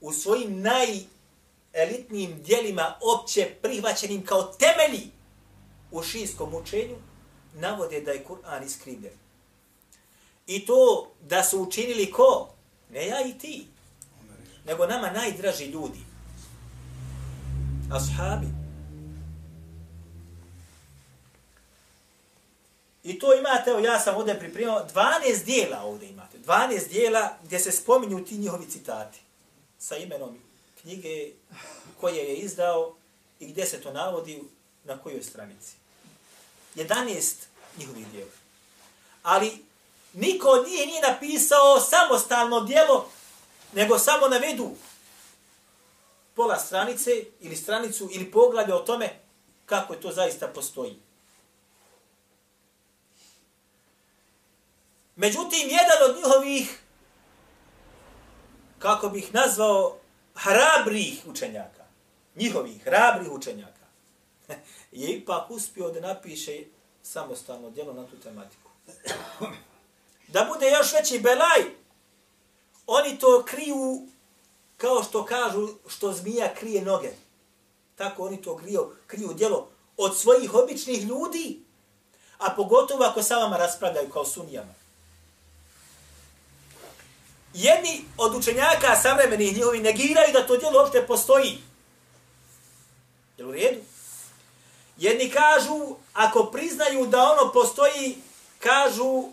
[0.00, 5.10] u svojim najelitnijim dijelima opće prihvaćenim kao temelji
[5.90, 6.96] u šijskom učenju,
[7.54, 9.12] navode da je Kur'an iskrivljen.
[10.46, 12.48] I to da su učinili ko?
[12.90, 13.66] Ne ja i ti,
[14.66, 16.00] nego nama najdraži ljudi.
[17.92, 18.59] Ashabi.
[23.04, 26.38] I to imate, evo ja sam ovdje pripremio, 12 dijela ovdje imate.
[26.38, 29.18] 12 dijela gdje se spominju ti njihovi citati.
[29.78, 30.38] Sa imenom
[30.80, 31.32] knjige
[32.00, 32.94] koje je izdao
[33.40, 34.42] i gdje se to navodi
[34.84, 35.74] na kojoj stranici.
[36.76, 37.34] 11
[37.78, 38.30] njihovih dijela.
[39.22, 39.64] Ali
[40.12, 43.10] niko od njih nije napisao samostalno dijelo,
[43.72, 44.70] nego samo navedu
[46.34, 47.10] pola stranice
[47.40, 49.18] ili stranicu ili poglavlje o tome
[49.66, 50.96] kako je to zaista postoji.
[55.20, 56.80] Međutim, jedan od njihovih,
[58.78, 59.96] kako bih nazvao,
[60.34, 61.84] hrabrih učenjaka,
[62.36, 63.86] njihovih hrabrih učenjaka,
[65.00, 66.64] je ipak uspio da napiše
[67.02, 68.70] samostalno djelo na tu tematiku.
[70.28, 71.62] Da bude još veći belaj,
[72.86, 74.06] oni to kriju
[74.76, 77.12] kao što kažu što zmija krije noge.
[77.96, 81.60] Tako oni to kriju, kriju djelo od svojih običnih ljudi,
[82.38, 84.79] a pogotovo ako sa vama raspravljaju kao sunijama
[87.54, 91.58] jedni od učenjaka savremenih njihovi negiraju da to djelo uopšte postoji.
[93.36, 93.80] Je u redu?
[94.96, 98.16] Jedni kažu, ako priznaju da ono postoji,
[98.58, 99.24] kažu,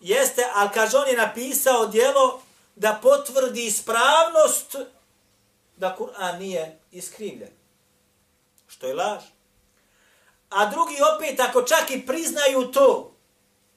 [0.00, 2.42] jeste, ali kaže on je napisao djelo
[2.76, 4.76] da potvrdi ispravnost
[5.76, 7.50] da Kur'an nije iskrivljen.
[8.68, 9.22] Što je laž.
[10.50, 13.14] A drugi opet, ako čak i priznaju to,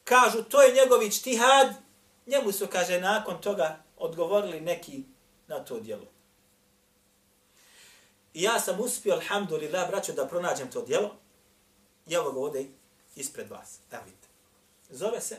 [0.03, 1.73] kažu, to je njegović tihad,
[2.29, 5.03] njemu su, kaže, nakon toga odgovorili neki
[5.47, 6.05] na to djelo.
[8.33, 11.15] I ja sam uspio, alhamdulillah, braćo, da pronađem to djelo.
[12.07, 12.69] I evo ga ovdje
[13.15, 13.79] ispred vas.
[13.91, 14.27] Da vidite.
[14.89, 15.37] Zove se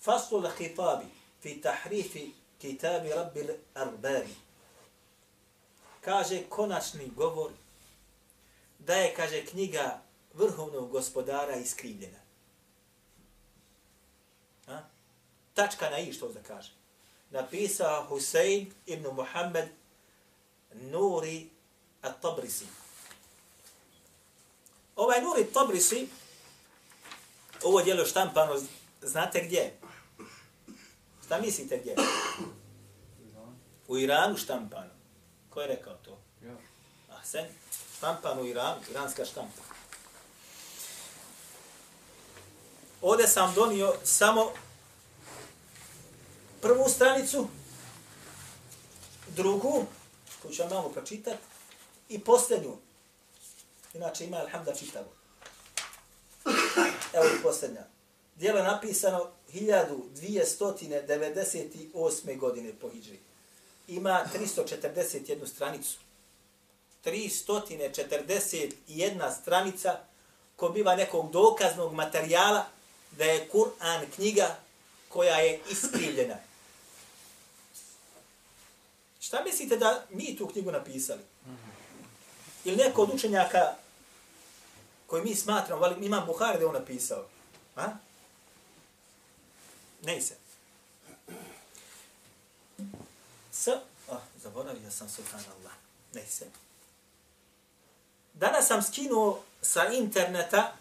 [0.00, 1.04] Fasul hitabi
[1.42, 4.34] fi tahrifi kitabi rabbil arbari.
[6.00, 7.50] Kaže konačni govor
[8.78, 10.00] da je, kaže, knjiga
[10.34, 12.25] vrhovnog gospodara iskrivljena.
[15.56, 16.70] Tačka na i što da kaže.
[17.30, 19.68] Napisao Husein ibn Muhammed
[20.74, 21.50] Nuri
[22.02, 22.66] at-Tabrisi.
[24.96, 26.06] Ovaj Nuri at-Tabrisi,
[27.62, 28.62] ovo djelo štampano,
[29.02, 29.78] znate gdje?
[31.24, 31.96] Šta mislite gdje?
[33.88, 34.90] U Iranu štampano.
[35.50, 36.18] Ko je rekao to?
[36.42, 36.56] Ja.
[37.10, 37.46] Ah, sen,
[37.96, 39.62] štampano u Iranu, iranska štampa.
[43.02, 44.52] Ovdje sam donio samo
[46.60, 47.48] prvu stranicu,
[49.36, 49.84] drugu,
[50.42, 51.38] koju ću vam malo pročitati,
[52.08, 52.76] i posljednju.
[53.94, 55.06] Inače ima Alhamda čitavu.
[57.12, 57.84] Evo i posljednja.
[58.36, 62.38] Dijelo je napisano 1298.
[62.38, 63.18] godine po Hidži.
[63.88, 65.98] ima 341 stranicu.
[67.04, 69.98] 341 stranica
[70.56, 72.66] ko biva nekog dokaznog materijala
[73.10, 74.56] da je Kur'an knjiga
[75.16, 76.36] koja je iskrivljena.
[79.20, 81.22] Šta mislite da mi tu knjigu napisali?
[82.64, 83.74] Ili neko od učenjaka
[85.06, 87.24] koji mi smatramo, ali imam Buhari da je on napisao.
[87.76, 87.86] A?
[90.02, 90.34] Ne se.
[93.52, 93.68] S,
[94.08, 95.72] oh, zaboravio sam subhanallah.
[96.14, 96.46] Ne se.
[98.34, 100.76] Danas sam skinuo sa interneta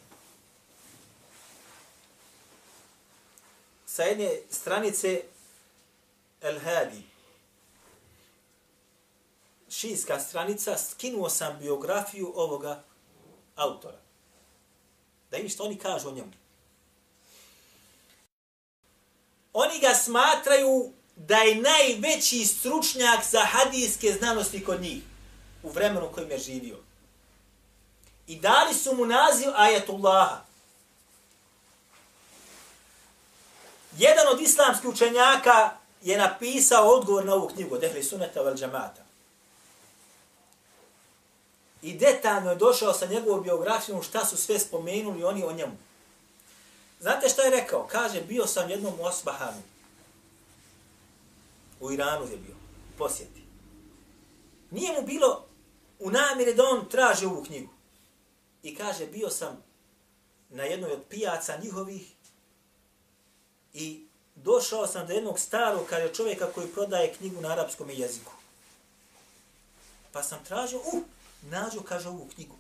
[3.96, 5.22] sa jedne stranice
[6.42, 7.04] El Hadi.
[9.70, 12.84] Šijska stranica, skinuo sam biografiju ovoga
[13.56, 13.98] autora.
[15.32, 16.32] Da im što oni kažu o njemu.
[19.54, 25.04] Oni ga smatraju da je najveći stručnjak za hadijske znanosti kod njih
[25.64, 26.78] u vremenu kojim je živio.
[28.28, 30.45] I dali su mu naziv Ajatullaha.
[33.98, 39.06] Jedan od islamskih učenjaka je napisao odgovor na ovu knjigu, Dehli Suneta vel Džamata.
[41.82, 45.78] I detaljno je došao sa njegovom biografijom šta su sve spomenuli oni o njemu.
[47.00, 47.88] Znate šta je rekao?
[47.92, 49.62] Kaže, bio sam jednom u Osbahanu.
[51.80, 52.56] U Iranu je bio.
[52.98, 53.44] Posjeti.
[54.72, 55.46] Nije mu bilo
[56.00, 57.74] u namjeri da on traži ovu knjigu.
[58.64, 59.64] I kaže, bio sam
[60.50, 62.15] na jednoj od pijaca njihovih
[63.76, 68.32] i došao sam do jednog starog, kaže, čovjeka koji prodaje knjigu na arapskom jeziku.
[70.12, 71.04] Pa sam tražio, uh,
[71.42, 72.56] nađu, kaže, ovu knjigu.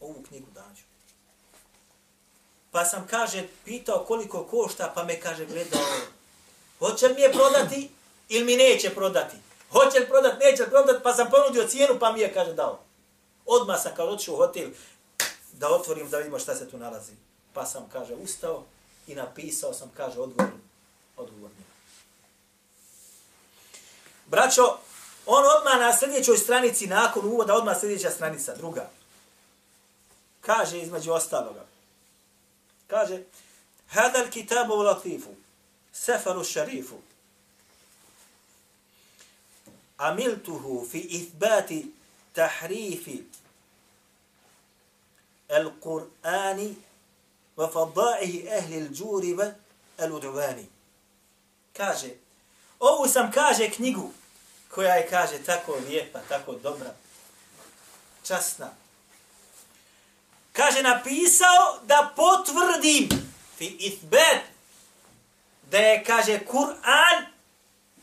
[0.00, 0.82] Ovu knjigu nađu.
[2.70, 5.80] Pa sam, kaže, pitao koliko košta, pa me, kaže, gledao,
[6.78, 7.90] hoće li mi je prodati
[8.28, 9.36] ili mi neće prodati?
[9.72, 12.80] Hoće li prodati, neće prodati, pa sam ponudio cijenu, pa mi je, kaže, dao.
[13.46, 14.70] Odmah sam kao otišao u hotel
[15.52, 17.12] da otvorim da vidimo šta se tu nalazi.
[17.52, 18.64] Pa sam, kaže, ustao
[19.07, 20.51] i napisao sam, kaže, odgovor,
[21.17, 21.73] odgovor njima.
[24.25, 24.77] Braćo,
[25.25, 28.89] on odmah na sljedećoj stranici, nakon uvoda, odmah sljedeća stranica, druga.
[30.41, 31.65] Kaže između ostaloga.
[32.87, 33.21] Kaže,
[33.89, 35.29] Hada l-kitabu latifu,
[35.93, 36.97] sefaru šarifu,
[39.97, 41.91] amiltuhu fi ithbati
[42.33, 43.23] tahrifi
[45.51, 46.75] القرآن
[47.57, 49.23] وفضائه أهل الجور
[49.99, 50.65] والعدوان
[51.73, 52.09] kaže
[52.79, 54.11] ovu sam kaže knjigu
[54.69, 56.93] koja je kaže tako lijepa, tako dobra,
[58.27, 58.69] časna.
[60.53, 63.09] Kaže napisao da potvrdim
[63.57, 64.41] fi ithbet
[65.71, 67.25] da je kaže Kur'an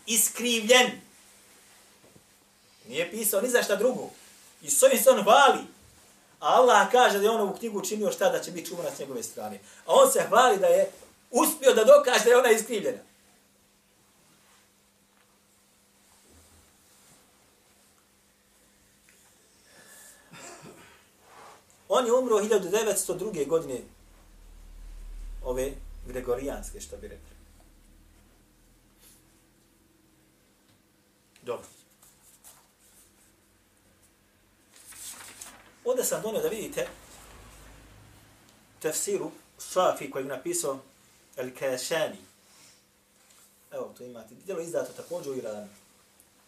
[0.06, 1.00] iskrivljen.
[2.88, 4.10] Nije pisao ni za šta drugo.
[4.62, 5.60] I s ovim se on hvali.
[6.41, 8.99] A Allah kaže da je on ovu knjigu učinio šta da će biti čuvana s
[8.99, 9.59] njegove strane.
[9.85, 10.91] A on se hvali da je
[11.31, 12.97] uspio da dokaže da je ona iskrivljena.
[21.89, 23.47] On je umro 1902.
[23.47, 23.81] godine
[25.43, 25.71] ove
[26.07, 27.35] gregorijanske, što bi rekli.
[31.41, 31.80] Dobro.
[35.85, 36.87] Ovdje sam donio da vidite
[38.81, 39.31] tefsiru
[39.71, 40.79] Šafi kojeg napisao
[41.37, 42.17] El Kešani.
[43.71, 44.35] Evo, tu imate.
[44.45, 45.67] Djelo izdato također u Iranu.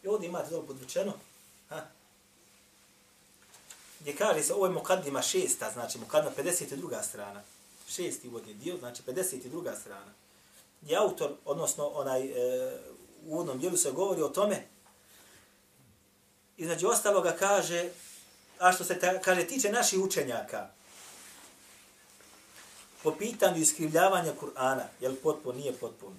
[0.03, 1.13] I ovdje imate dole podvučeno.
[1.69, 1.85] Ha?
[3.99, 7.03] Gdje kaže se, ovo je Mokadima šesta, znači Mokadima 52.
[7.03, 7.41] strana.
[7.87, 9.79] Šesti uvodni dio, znači 52.
[9.81, 10.11] strana.
[10.81, 12.79] Gdje autor, odnosno onaj, e,
[13.25, 14.67] u uvodnom dijelu se govori o tome,
[16.57, 17.89] između ostaloga kaže,
[18.63, 20.69] a što se ta, kaže tiče naših učenjaka,
[23.03, 26.15] po pitanju iskrivljavanja Kur'ana, je li potpuno, nije potpuno.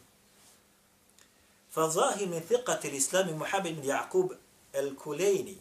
[1.72, 4.30] Fazahir min thiqati l-islami Muhammed bin Jakub
[4.72, 5.56] el-Kulejni.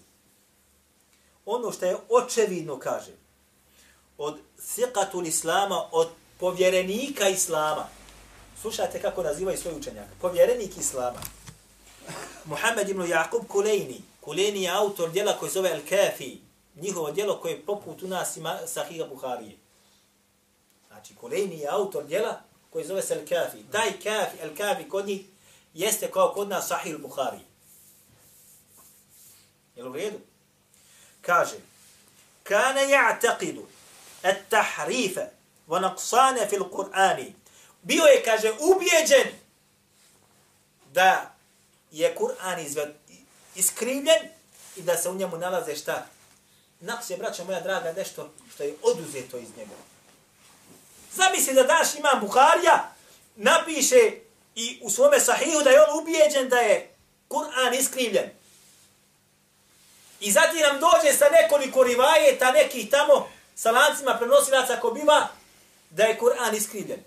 [1.45, 3.11] Ono što je očevidno, kaže,
[4.17, 6.09] od thiqatu l-islama, od
[6.39, 7.87] povjerenika islama.
[8.61, 10.07] Slušajte kako nazivaju svoj učenjak.
[10.21, 11.19] Povjerenik islama.
[12.45, 14.01] Muhammed ibn Jakub Kulejni.
[14.21, 16.42] Kulejni je autor djela koji zove El-Kafi
[16.75, 19.57] njihovo djelo koje poput u nas ima Sahiha Buharije.
[20.87, 23.71] Znači, Kulejni je autor djela koji zove se Al-Kafi.
[23.71, 25.21] Taj Kafi, Al-Kafi kod njih
[25.73, 27.39] jeste kao kod nas Sahih Buhari.
[29.75, 30.19] Jel u redu?
[31.21, 31.55] Kaže,
[32.43, 33.63] kana ja'taqidu
[34.23, 35.25] at-tahrifa
[35.67, 37.33] wa naqsana fi al-Qur'ani.
[37.81, 39.27] Bio je, kaže, ubijeđen
[40.93, 41.35] da
[41.91, 42.65] je Kur'an
[43.55, 44.29] iskrivljen
[44.75, 46.07] i da se u njemu nalaze šta?
[46.83, 49.75] Naks je, braćo moja draga, nešto što je oduzeto iz njega.
[51.13, 52.93] Zamisli da daš imam Buharija,
[53.35, 54.11] napiše
[54.55, 56.95] i u svome sahihu da je on ubijeđen da je
[57.29, 58.29] Kur'an iskrivljen.
[60.19, 65.27] I zatim nam dođe sa nekoliko rivajeta nekih tamo sa lancima prenosilaca ko biva
[65.89, 66.99] da je Kur'an iskrivljen.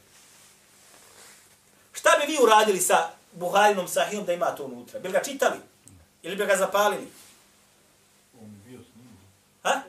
[1.93, 5.01] Šta bi vi uradili sa Buharinom sahihom da ima to unutra?
[5.01, 5.59] Bi ga čitali?
[6.22, 7.09] Ili bi ga zapalili?
[8.41, 9.18] On bi bio s njim.
[9.67, 9.83] Ha?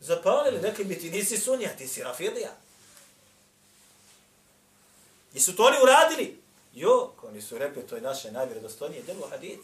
[0.00, 2.50] Zapalili, rekli bi ti nisi sunja, ti si rafidija.
[5.34, 6.40] Jesu to oni uradili?
[6.74, 9.62] Jo, oni su rekli, to je naše najvjerodostojnije delo hadith.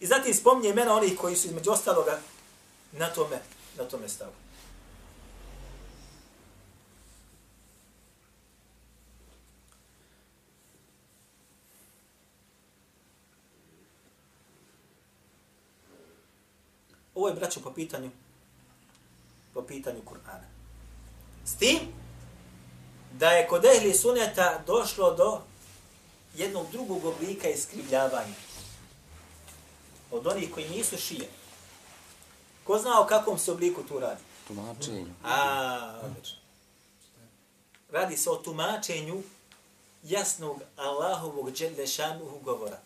[0.00, 2.20] I zatim spominje imena onih koji su između ostaloga
[2.92, 3.38] na tome,
[3.78, 4.32] na tome stavu.
[17.20, 18.10] Ovo je braćo po pitanju
[19.54, 20.46] po pitanju Kur'ana.
[21.44, 21.78] S tim
[23.12, 25.40] da je kod ehli suneta došlo do
[26.36, 28.34] jednog drugog oblika iskrivljavanja.
[30.10, 31.28] Od onih koji nisu šije.
[32.64, 34.20] Ko zna o kakvom se obliku tu radi?
[34.48, 35.12] Tumačenju.
[35.24, 36.38] A, odlično.
[37.90, 39.22] Radi se o tumačenju
[40.02, 42.78] jasnog Allahovog dželješanuhu govora.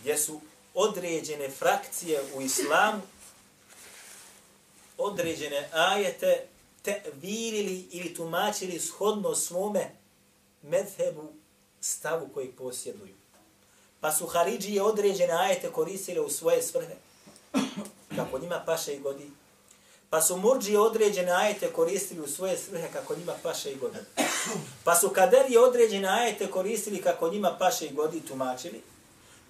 [0.00, 0.40] Gdje su
[0.74, 3.02] određene frakcije u islamu,
[4.98, 6.46] određene ajete
[6.82, 9.90] te virili ili tumačili shodno svome
[10.62, 11.32] medhebu
[11.80, 13.14] stavu koji posjeduju.
[14.00, 16.94] Pa su Haridžije određene ajete koristile u svoje svrhe,
[18.16, 19.30] kako njima paše i godi.
[20.10, 23.98] Pa su Murđije određene ajete koristili u svoje svrhe kako njima paše i godi.
[24.84, 28.82] Pa su Kaderije određene ajete koristili kako njima paše i godi tumačili.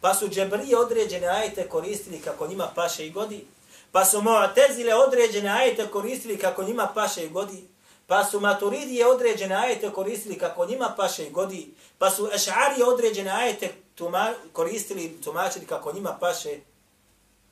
[0.00, 3.46] Pa su Džebrije određene ajete koristili kako njima paše i godi.
[3.92, 7.68] Pa su Mu'tezile određene ajete koristili kako njima paše i godi.
[8.06, 11.74] Pa su Maturidije određene ajete koristili kako njima paše i godi.
[11.98, 16.58] Pa su Eš'arije određene ajete tuma, koristili tumačili kako njima paše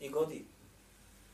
[0.01, 0.45] i godi.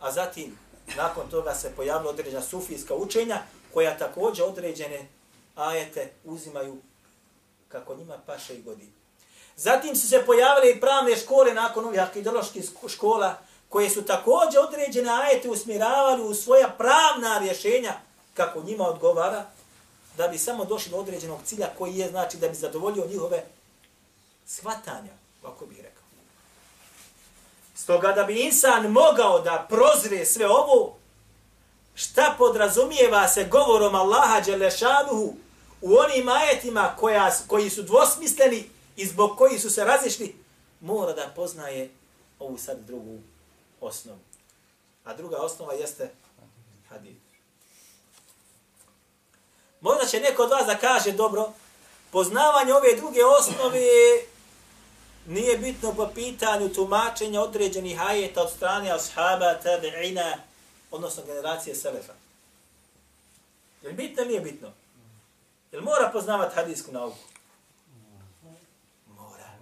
[0.00, 0.58] A zatim,
[0.96, 3.42] nakon toga se pojavila određena sufijska učenja
[3.74, 5.08] koja također određene
[5.54, 6.76] ajete uzimaju
[7.68, 8.88] kako njima paše i godi.
[9.56, 13.38] Zatim su se pojavile i pravne škole nakon ovih akidoloških škola
[13.68, 17.92] koje su također određene ajete usmjeravali u svoja pravna rješenja
[18.34, 19.44] kako njima odgovara,
[20.16, 23.44] da bi samo došli do određenog cilja koji je, znači, da bi zadovoljio njihove
[24.46, 26.02] shvatanja, kako bih rekao.
[27.74, 30.96] Stoga da bi insan mogao da prozre sve ovo,
[31.94, 35.34] šta podrazumijeva se govorom Allaha Đelešanuhu
[35.80, 40.34] u onim ajetima koja, koji su dvosmisleni i zbog koji su se razišli,
[40.80, 41.90] mora da poznaje
[42.38, 43.18] ovu sad drugu
[43.80, 44.18] osnovu.
[45.04, 46.10] A druga osnova jeste
[46.88, 47.20] hadith.
[49.80, 51.52] Možda će neko od vas da kaže, dobro,
[52.10, 53.80] poznavanje ove druge osnove
[55.26, 60.36] nije bitno po pitanju tumačenja određenih ajeta od strane ashaba, tabi'ina,
[60.90, 62.12] odnosno generacije selefa.
[63.82, 64.72] Je li bitno ili nije bitno?
[65.72, 67.18] Je li mora poznavati hadijsku nauku?
[69.06, 69.58] Mora.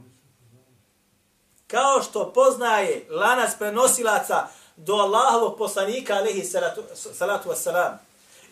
[1.72, 4.46] Kao što poznaje lanac prenosilaca
[4.76, 7.96] do Allahovog poslanika, alihi salatu, salatu wassalam,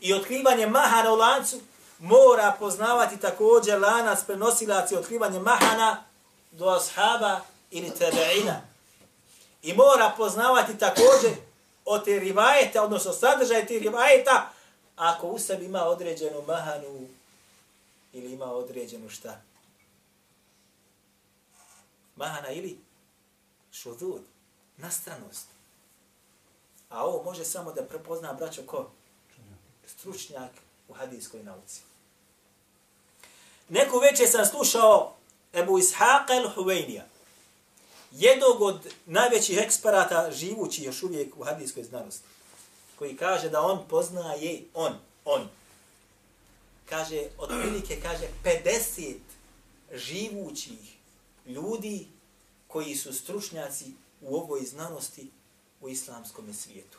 [0.01, 1.61] i otkrivanje mahana u lancu,
[1.99, 6.05] mora poznavati također lanac prenosilaca i otkrivanje mahana
[6.51, 7.41] do ashaba
[7.71, 8.61] ili tabeina.
[9.63, 11.31] I mora poznavati također
[11.85, 14.51] o te rivajete, odnosno sadržaj te rivajeta,
[14.97, 17.09] ako u sebi ima određenu mahanu
[18.13, 19.41] ili ima određenu šta?
[22.17, 22.90] Mahana ili
[23.73, 24.23] šudud,
[24.77, 25.47] nastranost.
[26.89, 28.91] A ovo može samo da prepozna braćo ko?
[29.87, 30.51] Stručnjak
[30.89, 31.81] u hadijskoj nauci.
[33.69, 35.17] Neku večer sam slušao
[35.55, 37.03] Ebu Ishaq el-Huwainija,
[38.11, 42.25] jednog od najvećih eksperata živući još uvijek u hadijskoj znanosti,
[42.99, 44.93] koji kaže da on poznaje, on,
[45.25, 45.49] on,
[46.89, 49.15] kaže, otprilike kaže, 50
[49.95, 50.97] živućih
[51.47, 52.07] ljudi
[52.73, 55.31] koji su stručnjaci u ovoj znanosti
[55.81, 56.99] u islamskom svijetu.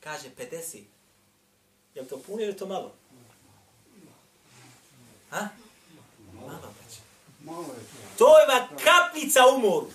[0.00, 0.82] Kaže 50.
[1.94, 2.94] Je li to puno ili to malo?
[5.30, 5.48] Ha?
[6.32, 7.00] Malo, braće.
[8.00, 8.38] Je to.
[8.38, 8.46] Je
[8.84, 9.90] kapljica u moru.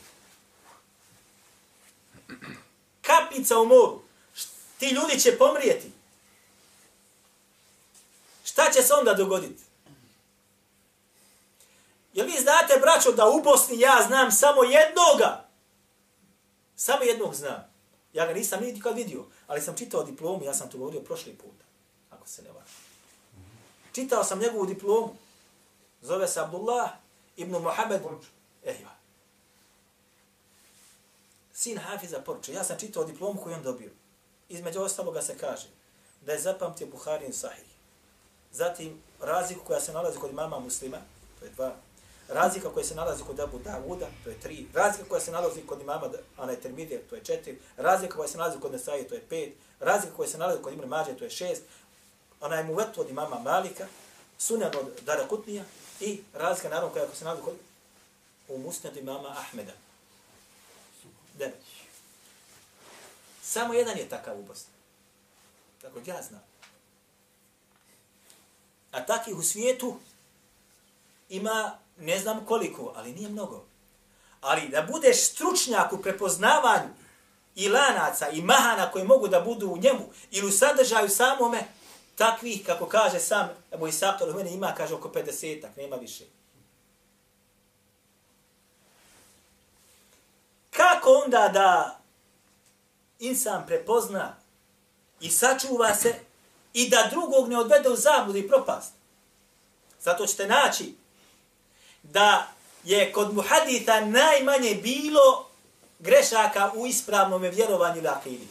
[3.02, 4.02] Kapljica u moru.
[4.78, 5.92] Ti ljudi će pomrijeti.
[8.44, 9.69] Šta će se onda dogoditi?
[12.14, 15.46] Jel vi znate, braćo, da u Bosni ja znam samo jednoga?
[16.76, 17.74] Samo jednog znam.
[18.14, 21.66] Ja ga nisam nikad vidio, ali sam čitao diplomu, ja sam to govorio prošli puta,
[22.10, 22.68] ako se ne varam.
[23.92, 25.16] Čitao sam njegovu diplomu.
[26.02, 26.90] Zove se Abdullah
[27.36, 28.02] ibn Muhammed.
[28.64, 28.92] Ehiva.
[31.54, 32.54] Sin Hafiza poruče.
[32.54, 33.92] Ja sam čitao diplomu koju on dobio.
[34.50, 35.68] Između ostaloga se kaže
[36.22, 37.70] da je zapamtio Buharin Sahih.
[38.52, 40.98] Zatim razliku koja se nalazi kod imama muslima,
[41.40, 41.76] to je dva.
[42.30, 44.68] Razlika koja se nalazi kod Abu Davuda, to je tri.
[44.74, 47.60] Razlika koja se nalazi kod imama Ana Termidija, to je četiri.
[47.78, 49.54] Razlika koja se nalazi kod Nesaje, to je pet.
[49.80, 51.64] Razlika koja se nalazi kod Ibn Mađe, to je šest.
[52.42, 53.88] Ona je muvet od imama Malika,
[54.38, 55.64] sunan od Darakutnija
[56.00, 57.54] i razlika naravno koja se nalazi kod
[58.48, 59.74] u musnedu imama Ahmeda.
[61.34, 61.56] Devet.
[63.42, 64.74] Samo jedan je takav u Bosni.
[65.82, 66.44] Tako ja znam.
[68.92, 70.00] A takih u svijetu
[71.30, 73.66] ima ne znam koliko, ali nije mnogo.
[74.42, 76.90] Ali da budeš stručnjak u prepoznavanju
[77.56, 81.64] i lanaca i mahana koji mogu da budu u njemu ili u sadržaju samome,
[82.16, 86.24] takvih, kako kaže sam Ebu Isaq, ali u mene ima, kaže, oko 50-ak, nema više.
[90.70, 92.00] Kako onda da
[93.20, 94.36] insan prepozna
[95.20, 96.16] i sačuva se
[96.74, 98.94] i da drugog ne odvede u zabludu i propast?
[100.02, 100.96] Zato ćete naći
[102.12, 102.48] da
[102.84, 105.50] je kod muhaditha najmanje bilo
[106.00, 108.48] grešaka u ispravnom vjerovanju lakini.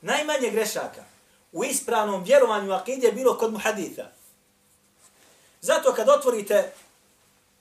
[0.00, 1.04] Najmanje grešaka
[1.52, 4.10] u ispravnom vjerovanju akide je bilo kod muhaditha.
[5.60, 6.72] Zato kad otvorite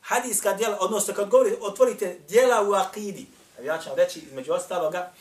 [0.02, 3.26] hadijska djela, odnosno kad govorite, otvorite djela u akidi,
[3.64, 5.12] ja ću vam reći između ostaloga,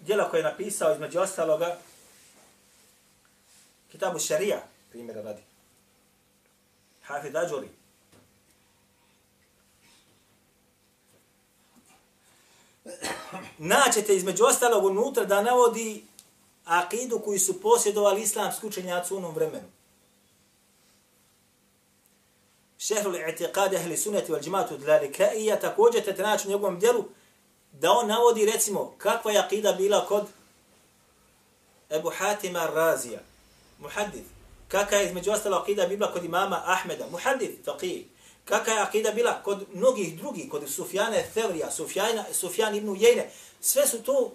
[0.00, 1.76] djela koje je napisao između ostaloga,
[3.92, 5.42] kitabu šarija, primjera radi.
[7.02, 7.68] Hafid Ađuri.
[13.58, 16.04] Naćete između ostalog unutra da navodi
[16.64, 19.68] akidu koju su posjedovali islamski učenjaci u onom vremenu.
[22.78, 27.04] Šehrul i'tiqad ahli sunnati wal džematu dlalikaija također te naći u njegovom djelu
[27.72, 30.26] da on navodi recimo kakva je akida bila kod
[31.90, 33.20] Ebu Hatima Razija
[33.78, 34.26] muhaddith.
[34.68, 38.04] Kaka je između ostalo akida bila kod imama Ahmeda, muhaddith, faqih.
[38.44, 43.30] Kaka je akida bila kod mnogih drugih, kod Sufjane Thevrija, Sufjana, Sufjan ibn Ujejne.
[43.60, 44.32] Sve su to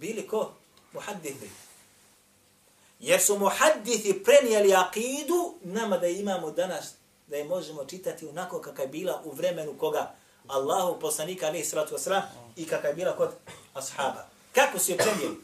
[0.00, 0.52] bili ko?
[0.92, 1.50] Muhaddithi.
[3.00, 6.94] Jer su muhaddithi prenijeli akidu nama da imamo danas,
[7.26, 10.14] da je možemo čitati onako kaka je bila u vremenu koga
[10.46, 12.22] Allahu poslanika alaihi sallatu wasalam
[12.56, 13.30] i kaka je bila kod
[13.74, 14.28] ashaba.
[14.52, 15.36] Kako su je prenijeli?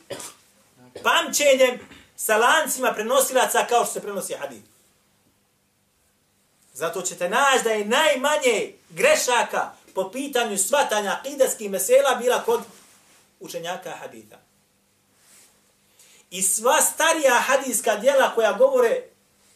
[1.03, 1.81] Pamćenjem
[2.17, 4.67] sa lancima prenosilaca kao što se prenosi hadith.
[6.75, 12.61] Zato ćete naći da je najmanje grešaka po pitanju svatanja akidatskih mesela bila kod
[13.41, 14.37] učenjaka haditha.
[16.31, 19.03] I sva starija hadijska dijela koja govore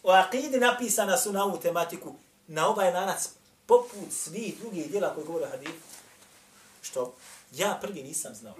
[0.03, 2.15] o akidi napisana su na ovu tematiku,
[2.47, 3.29] na ovaj lanac,
[3.67, 5.87] poput svih drugih dijela koji govore o hadithu.
[6.83, 7.15] Što
[7.53, 8.55] ja prvi nisam znao.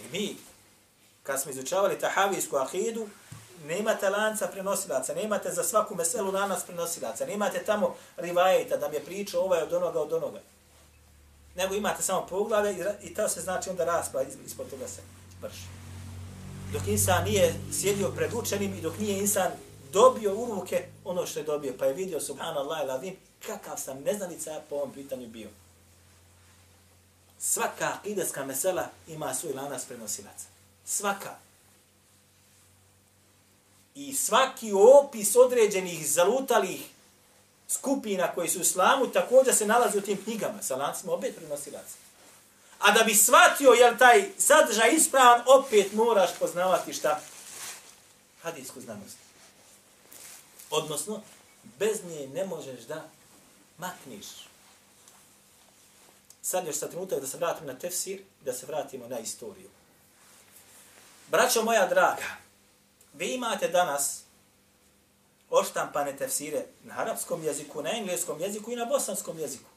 [0.00, 0.36] I mi
[1.28, 3.08] kad smo izučavali tahavijsku ahidu,
[3.66, 9.04] nemate lanca prenosilaca, nemate za svaku meselu lanac prenosilaca, nemate tamo rivajeta da mi je
[9.04, 10.40] pričao ovaj od onoga od onoga.
[11.56, 15.00] Nego imate samo poglade i to se znači onda raspa ispod toga se
[15.42, 15.66] vrši.
[16.72, 19.52] Dok insan nije sjedio pred učenim i dok nije insan
[19.92, 23.16] dobio u ruke ono što je dobio, pa je vidio, subhanallah, ladim,
[23.46, 25.48] kakav sam neznanica po ovom pitanju bio.
[27.38, 30.57] Svaka akideska mesela ima svoj lanac prenosilaca.
[30.88, 31.36] Svaka.
[33.94, 36.80] I svaki opis određenih zalutalih
[37.68, 41.96] skupina koji su u islamu također se nalazi u tim knjigama sa lancima opet prenosilaca.
[42.78, 47.20] A da bi shvatio jel taj sadržaj ispravan, opet moraš poznavati šta?
[48.42, 49.16] Hadijsku znanost.
[50.70, 51.22] Odnosno,
[51.78, 53.08] bez nje ne možeš da
[53.78, 54.26] makniš.
[56.42, 59.70] Sad još sa trenutak da se vratimo na tefsir, da se vratimo na istoriju.
[61.30, 62.26] Braćo moja draga,
[63.14, 64.22] vi imate danas
[65.50, 69.70] oštampane tefsire na arapskom jeziku, na engleskom jeziku i na bosanskom jeziku.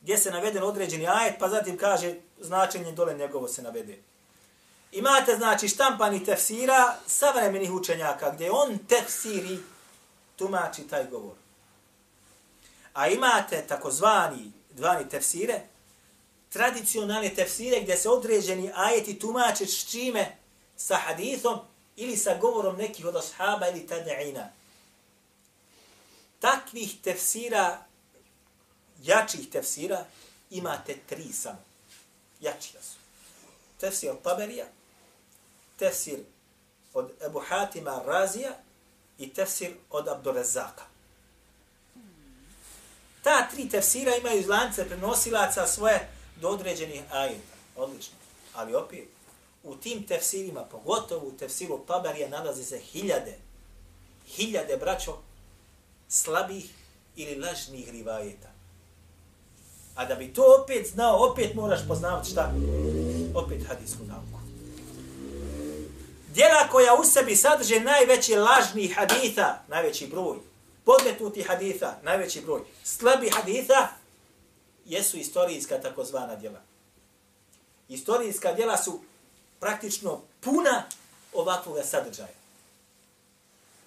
[0.00, 3.98] Gdje se naveden određeni ajet, pa zatim kaže značenje dole njegovo se navede.
[4.92, 9.58] Imate, znači, štampani tefsira savremenih učenjaka, gdje on tefsiri
[10.36, 11.34] tumači taj govor.
[12.94, 15.60] A imate takozvani dvani tefsire,
[16.52, 20.36] tradicionalne tefsire gdje se određeni ajeti tumače s čime
[20.76, 21.58] sa hadithom
[21.96, 24.46] ili sa govorom nekih od ashaba ili tade'ina.
[26.40, 27.84] Takvih tefsira,
[29.02, 30.04] jačih tefsira,
[30.50, 31.64] imate tri samo.
[32.40, 32.96] Jačija su.
[33.80, 34.66] Tefsir od Taberija,
[35.78, 36.18] tefsir
[36.94, 38.50] od Ebu Hatima Razija
[39.18, 40.82] i tefsir od Abdurazaka.
[43.22, 46.08] Ta tri tefsira imaju iz lance prenosilaca svoje
[46.42, 47.54] do određenih ajeta.
[47.76, 48.14] Odlično.
[48.54, 49.08] Ali opet,
[49.62, 53.38] u tim tefsirima, pogotovo u tefsiru Tabarija, nalazi se hiljade,
[54.26, 55.16] hiljade braćo
[56.08, 56.70] slabih
[57.16, 58.48] ili lažnih rivajeta.
[59.94, 62.52] A da bi to opet znao, opet moraš poznavati šta?
[63.34, 64.38] Opet hadijsku nauku.
[66.34, 70.36] Djela koja u sebi sadrže najveći lažni haditha, najveći broj,
[70.84, 73.88] podmetuti haditha, najveći broj, slabi haditha,
[74.84, 76.60] jesu istorijska takozvana djela.
[77.88, 79.00] Istorijska djela su
[79.60, 80.84] praktično puna
[81.32, 82.42] ovakvog sadržaja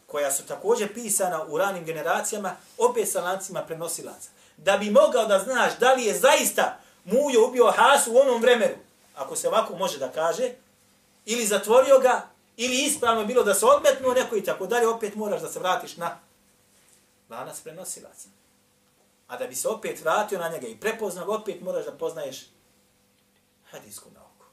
[0.07, 4.29] koja su također pisana u ranim generacijama, opet sa lancima prenosilaca.
[4.57, 8.75] Da bi mogao da znaš da li je zaista Mujo ubio Hasu u onom vremenu,
[9.15, 10.51] ako se ovako može da kaže,
[11.25, 12.21] ili zatvorio ga,
[12.57, 15.97] ili ispravno bilo da se odmetnuo neko i tako dalje, opet moraš da se vratiš
[15.97, 16.17] na
[17.29, 18.27] lanac prenosilaca.
[19.27, 22.45] A da bi se opet vratio na njega i prepoznao, opet moraš da poznaješ
[23.71, 24.45] hadijsku nauku.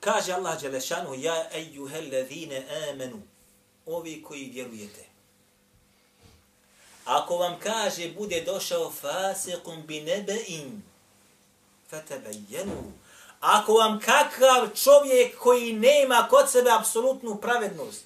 [0.00, 3.22] Kaže Allah Đelešanu, ja ejuhe levine amenu,
[3.86, 5.04] ovi koji vjerujete.
[7.04, 10.82] Ako vam kaže, bude došao fasikum bi nebein,
[11.90, 12.92] fatabajenu.
[13.40, 18.04] Ako vam kakav čovjek koji nema kod sebe apsolutnu pravednost,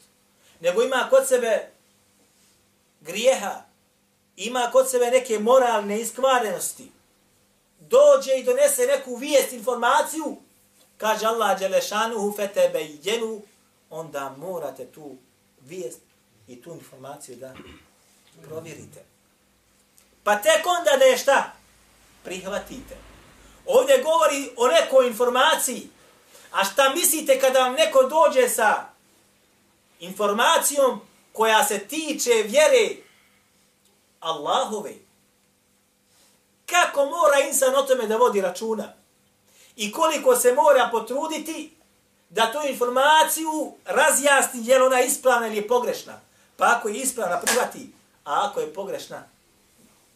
[0.61, 1.71] nego ima kod sebe
[3.01, 3.63] grijeha,
[4.37, 6.91] ima kod sebe neke moralne iskvarenosti,
[7.81, 10.37] dođe i donese neku vijest, informaciju,
[10.97, 13.43] kaže Allah Đelešanuhu fetebejenu,
[13.91, 15.17] onda morate tu
[15.61, 16.01] vijest
[16.49, 17.55] i tu informaciju da
[18.43, 19.05] provjerite.
[20.25, 21.53] Pa tek onda da je šta?
[22.25, 22.97] Prihvatite.
[23.67, 25.89] Ovdje govori o nekoj informaciji.
[26.53, 28.85] A šta mislite kada vam neko dođe sa
[30.01, 31.01] informacijom
[31.41, 32.97] koja se tiče vjere
[34.21, 34.95] Allahove?
[36.67, 38.93] Kako mora insan o tome da vodi računa?
[39.77, 41.77] i koliko se mora potruditi
[42.31, 46.21] da tu informaciju razjasni je li ona ispravna ili je pogrešna.
[46.57, 47.93] Pa ako je ispravna, prihvati.
[48.25, 49.23] A ako je pogrešna,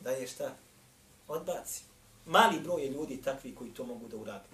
[0.00, 0.50] da je šta?
[1.28, 1.82] Odbaci.
[2.26, 4.48] Mali broj je ljudi takvi koji to mogu da uradi.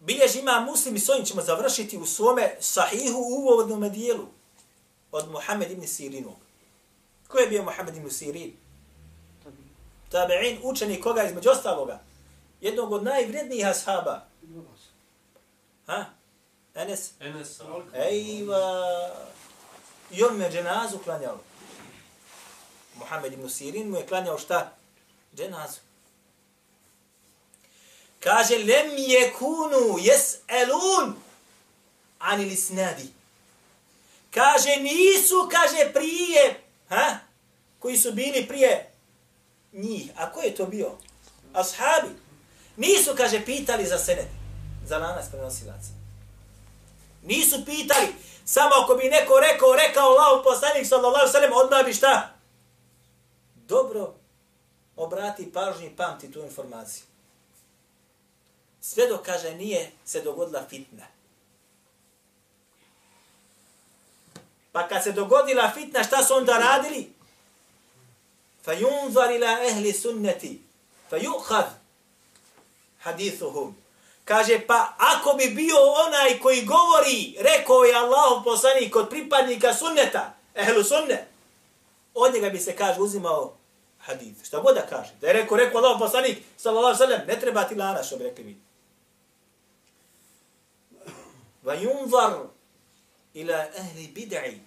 [0.00, 4.26] Biljež ima muslim i s ovim ćemo završiti u svome sahihu uvodnom dijelu
[5.12, 6.36] od Muhammed ibn Sirinog.
[7.28, 8.56] Ko je bio Muhammed ibn Sirin?
[10.10, 12.00] tabi'in, učeni koga između ostaloga?
[12.60, 14.26] Jednog od najvrednijih ashaba.
[15.86, 16.04] Ha?
[16.74, 17.12] Enes?
[17.20, 17.60] Enes.
[17.94, 18.60] Ejva.
[20.10, 21.38] I on me dženazu klanjao.
[22.94, 24.72] Muhammed ibn Sirin mu je klanjao šta?
[25.36, 25.80] Dženazu.
[28.20, 31.16] Kaže, lem yekunu yes'alun jes elun
[32.18, 33.12] ani.
[34.30, 37.18] Kaže, nisu, kaže, prije, ha?
[37.78, 38.92] koji su bili prije
[39.72, 40.10] njih.
[40.16, 40.90] A ko je to bio?
[41.52, 42.08] Ashabi.
[42.76, 44.26] Nisu, kaže, pitali za senet.
[44.86, 45.88] Za lanac prenosilaca.
[47.22, 48.08] Nisu pitali.
[48.44, 52.34] Samo ako bi neko rekao, rekao Allah poslanik sallallahu sallam, odmah bi šta?
[53.54, 54.14] Dobro
[54.96, 57.07] obrati pažnju i pamti tu informaciju
[58.88, 61.06] sve dok kaže nije se dogodila fitna.
[64.72, 67.12] Pa kad se dogodila fitna, šta su onda radili?
[68.64, 70.62] Fa yunzar ila ehli sunnati
[71.10, 71.66] fa yu'khad
[73.00, 73.76] hadithuhum.
[74.24, 75.76] Kaže, pa ako bi bio
[76.06, 81.26] onaj koji govori, rekao je Allah poslani kod pripadnika sunneta, ehlu sunne,
[82.14, 83.56] od njega bi se, kaže, uzimao
[83.98, 84.44] hadith.
[84.44, 85.12] Šta god da kaže.
[85.20, 88.44] Da je rekao, rekao Allah poslani, sallallahu sallam, ne treba ti lana, što bi rekli
[88.44, 88.67] mi.
[91.68, 92.48] Va yunzar
[93.34, 94.60] ila ahli bid'i.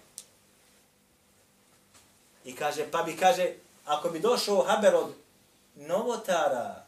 [2.44, 3.54] I kaže, pa bi, kaže,
[3.86, 5.14] ako bi došao haber od
[5.74, 6.86] novotara,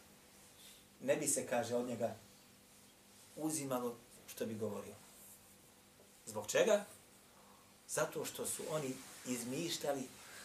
[1.01, 2.15] ne bi se, kaže, od njega
[3.37, 3.97] uzimalo
[4.27, 4.95] što bi govorio.
[6.27, 6.85] Zbog čega?
[7.89, 8.95] Zato što su oni
[9.27, 10.03] izmišljali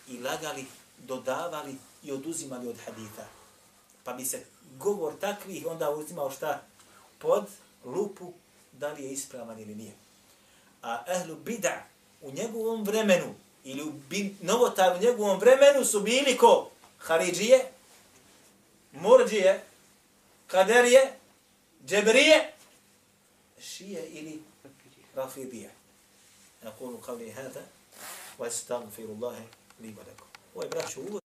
[0.07, 0.65] i lagali,
[0.97, 3.27] dodavali i oduzimali od hadita.
[4.03, 4.45] Pa bi se
[4.77, 6.61] govor takvih onda uzimao šta?
[7.19, 7.45] Pod
[7.85, 8.33] lupu
[8.79, 9.93] da li je ispravan ili nije.
[10.81, 11.75] A ehlu bid'a
[12.21, 13.91] u njegovom vremenu ili u
[14.41, 16.69] novotar u njegovom vremenu su bili ko?
[16.97, 17.71] Haridžije,
[18.91, 19.63] Murđije,
[20.47, 21.13] Kaderije,
[21.85, 22.53] Džebrije,
[23.61, 24.43] Šije ili
[25.15, 25.71] Rafidije.
[26.63, 27.61] Ja kulu kao hada,
[28.39, 29.43] wa istagfirullahi
[29.79, 30.27] li barakom.
[30.55, 31.21] Ovo je braću uvod.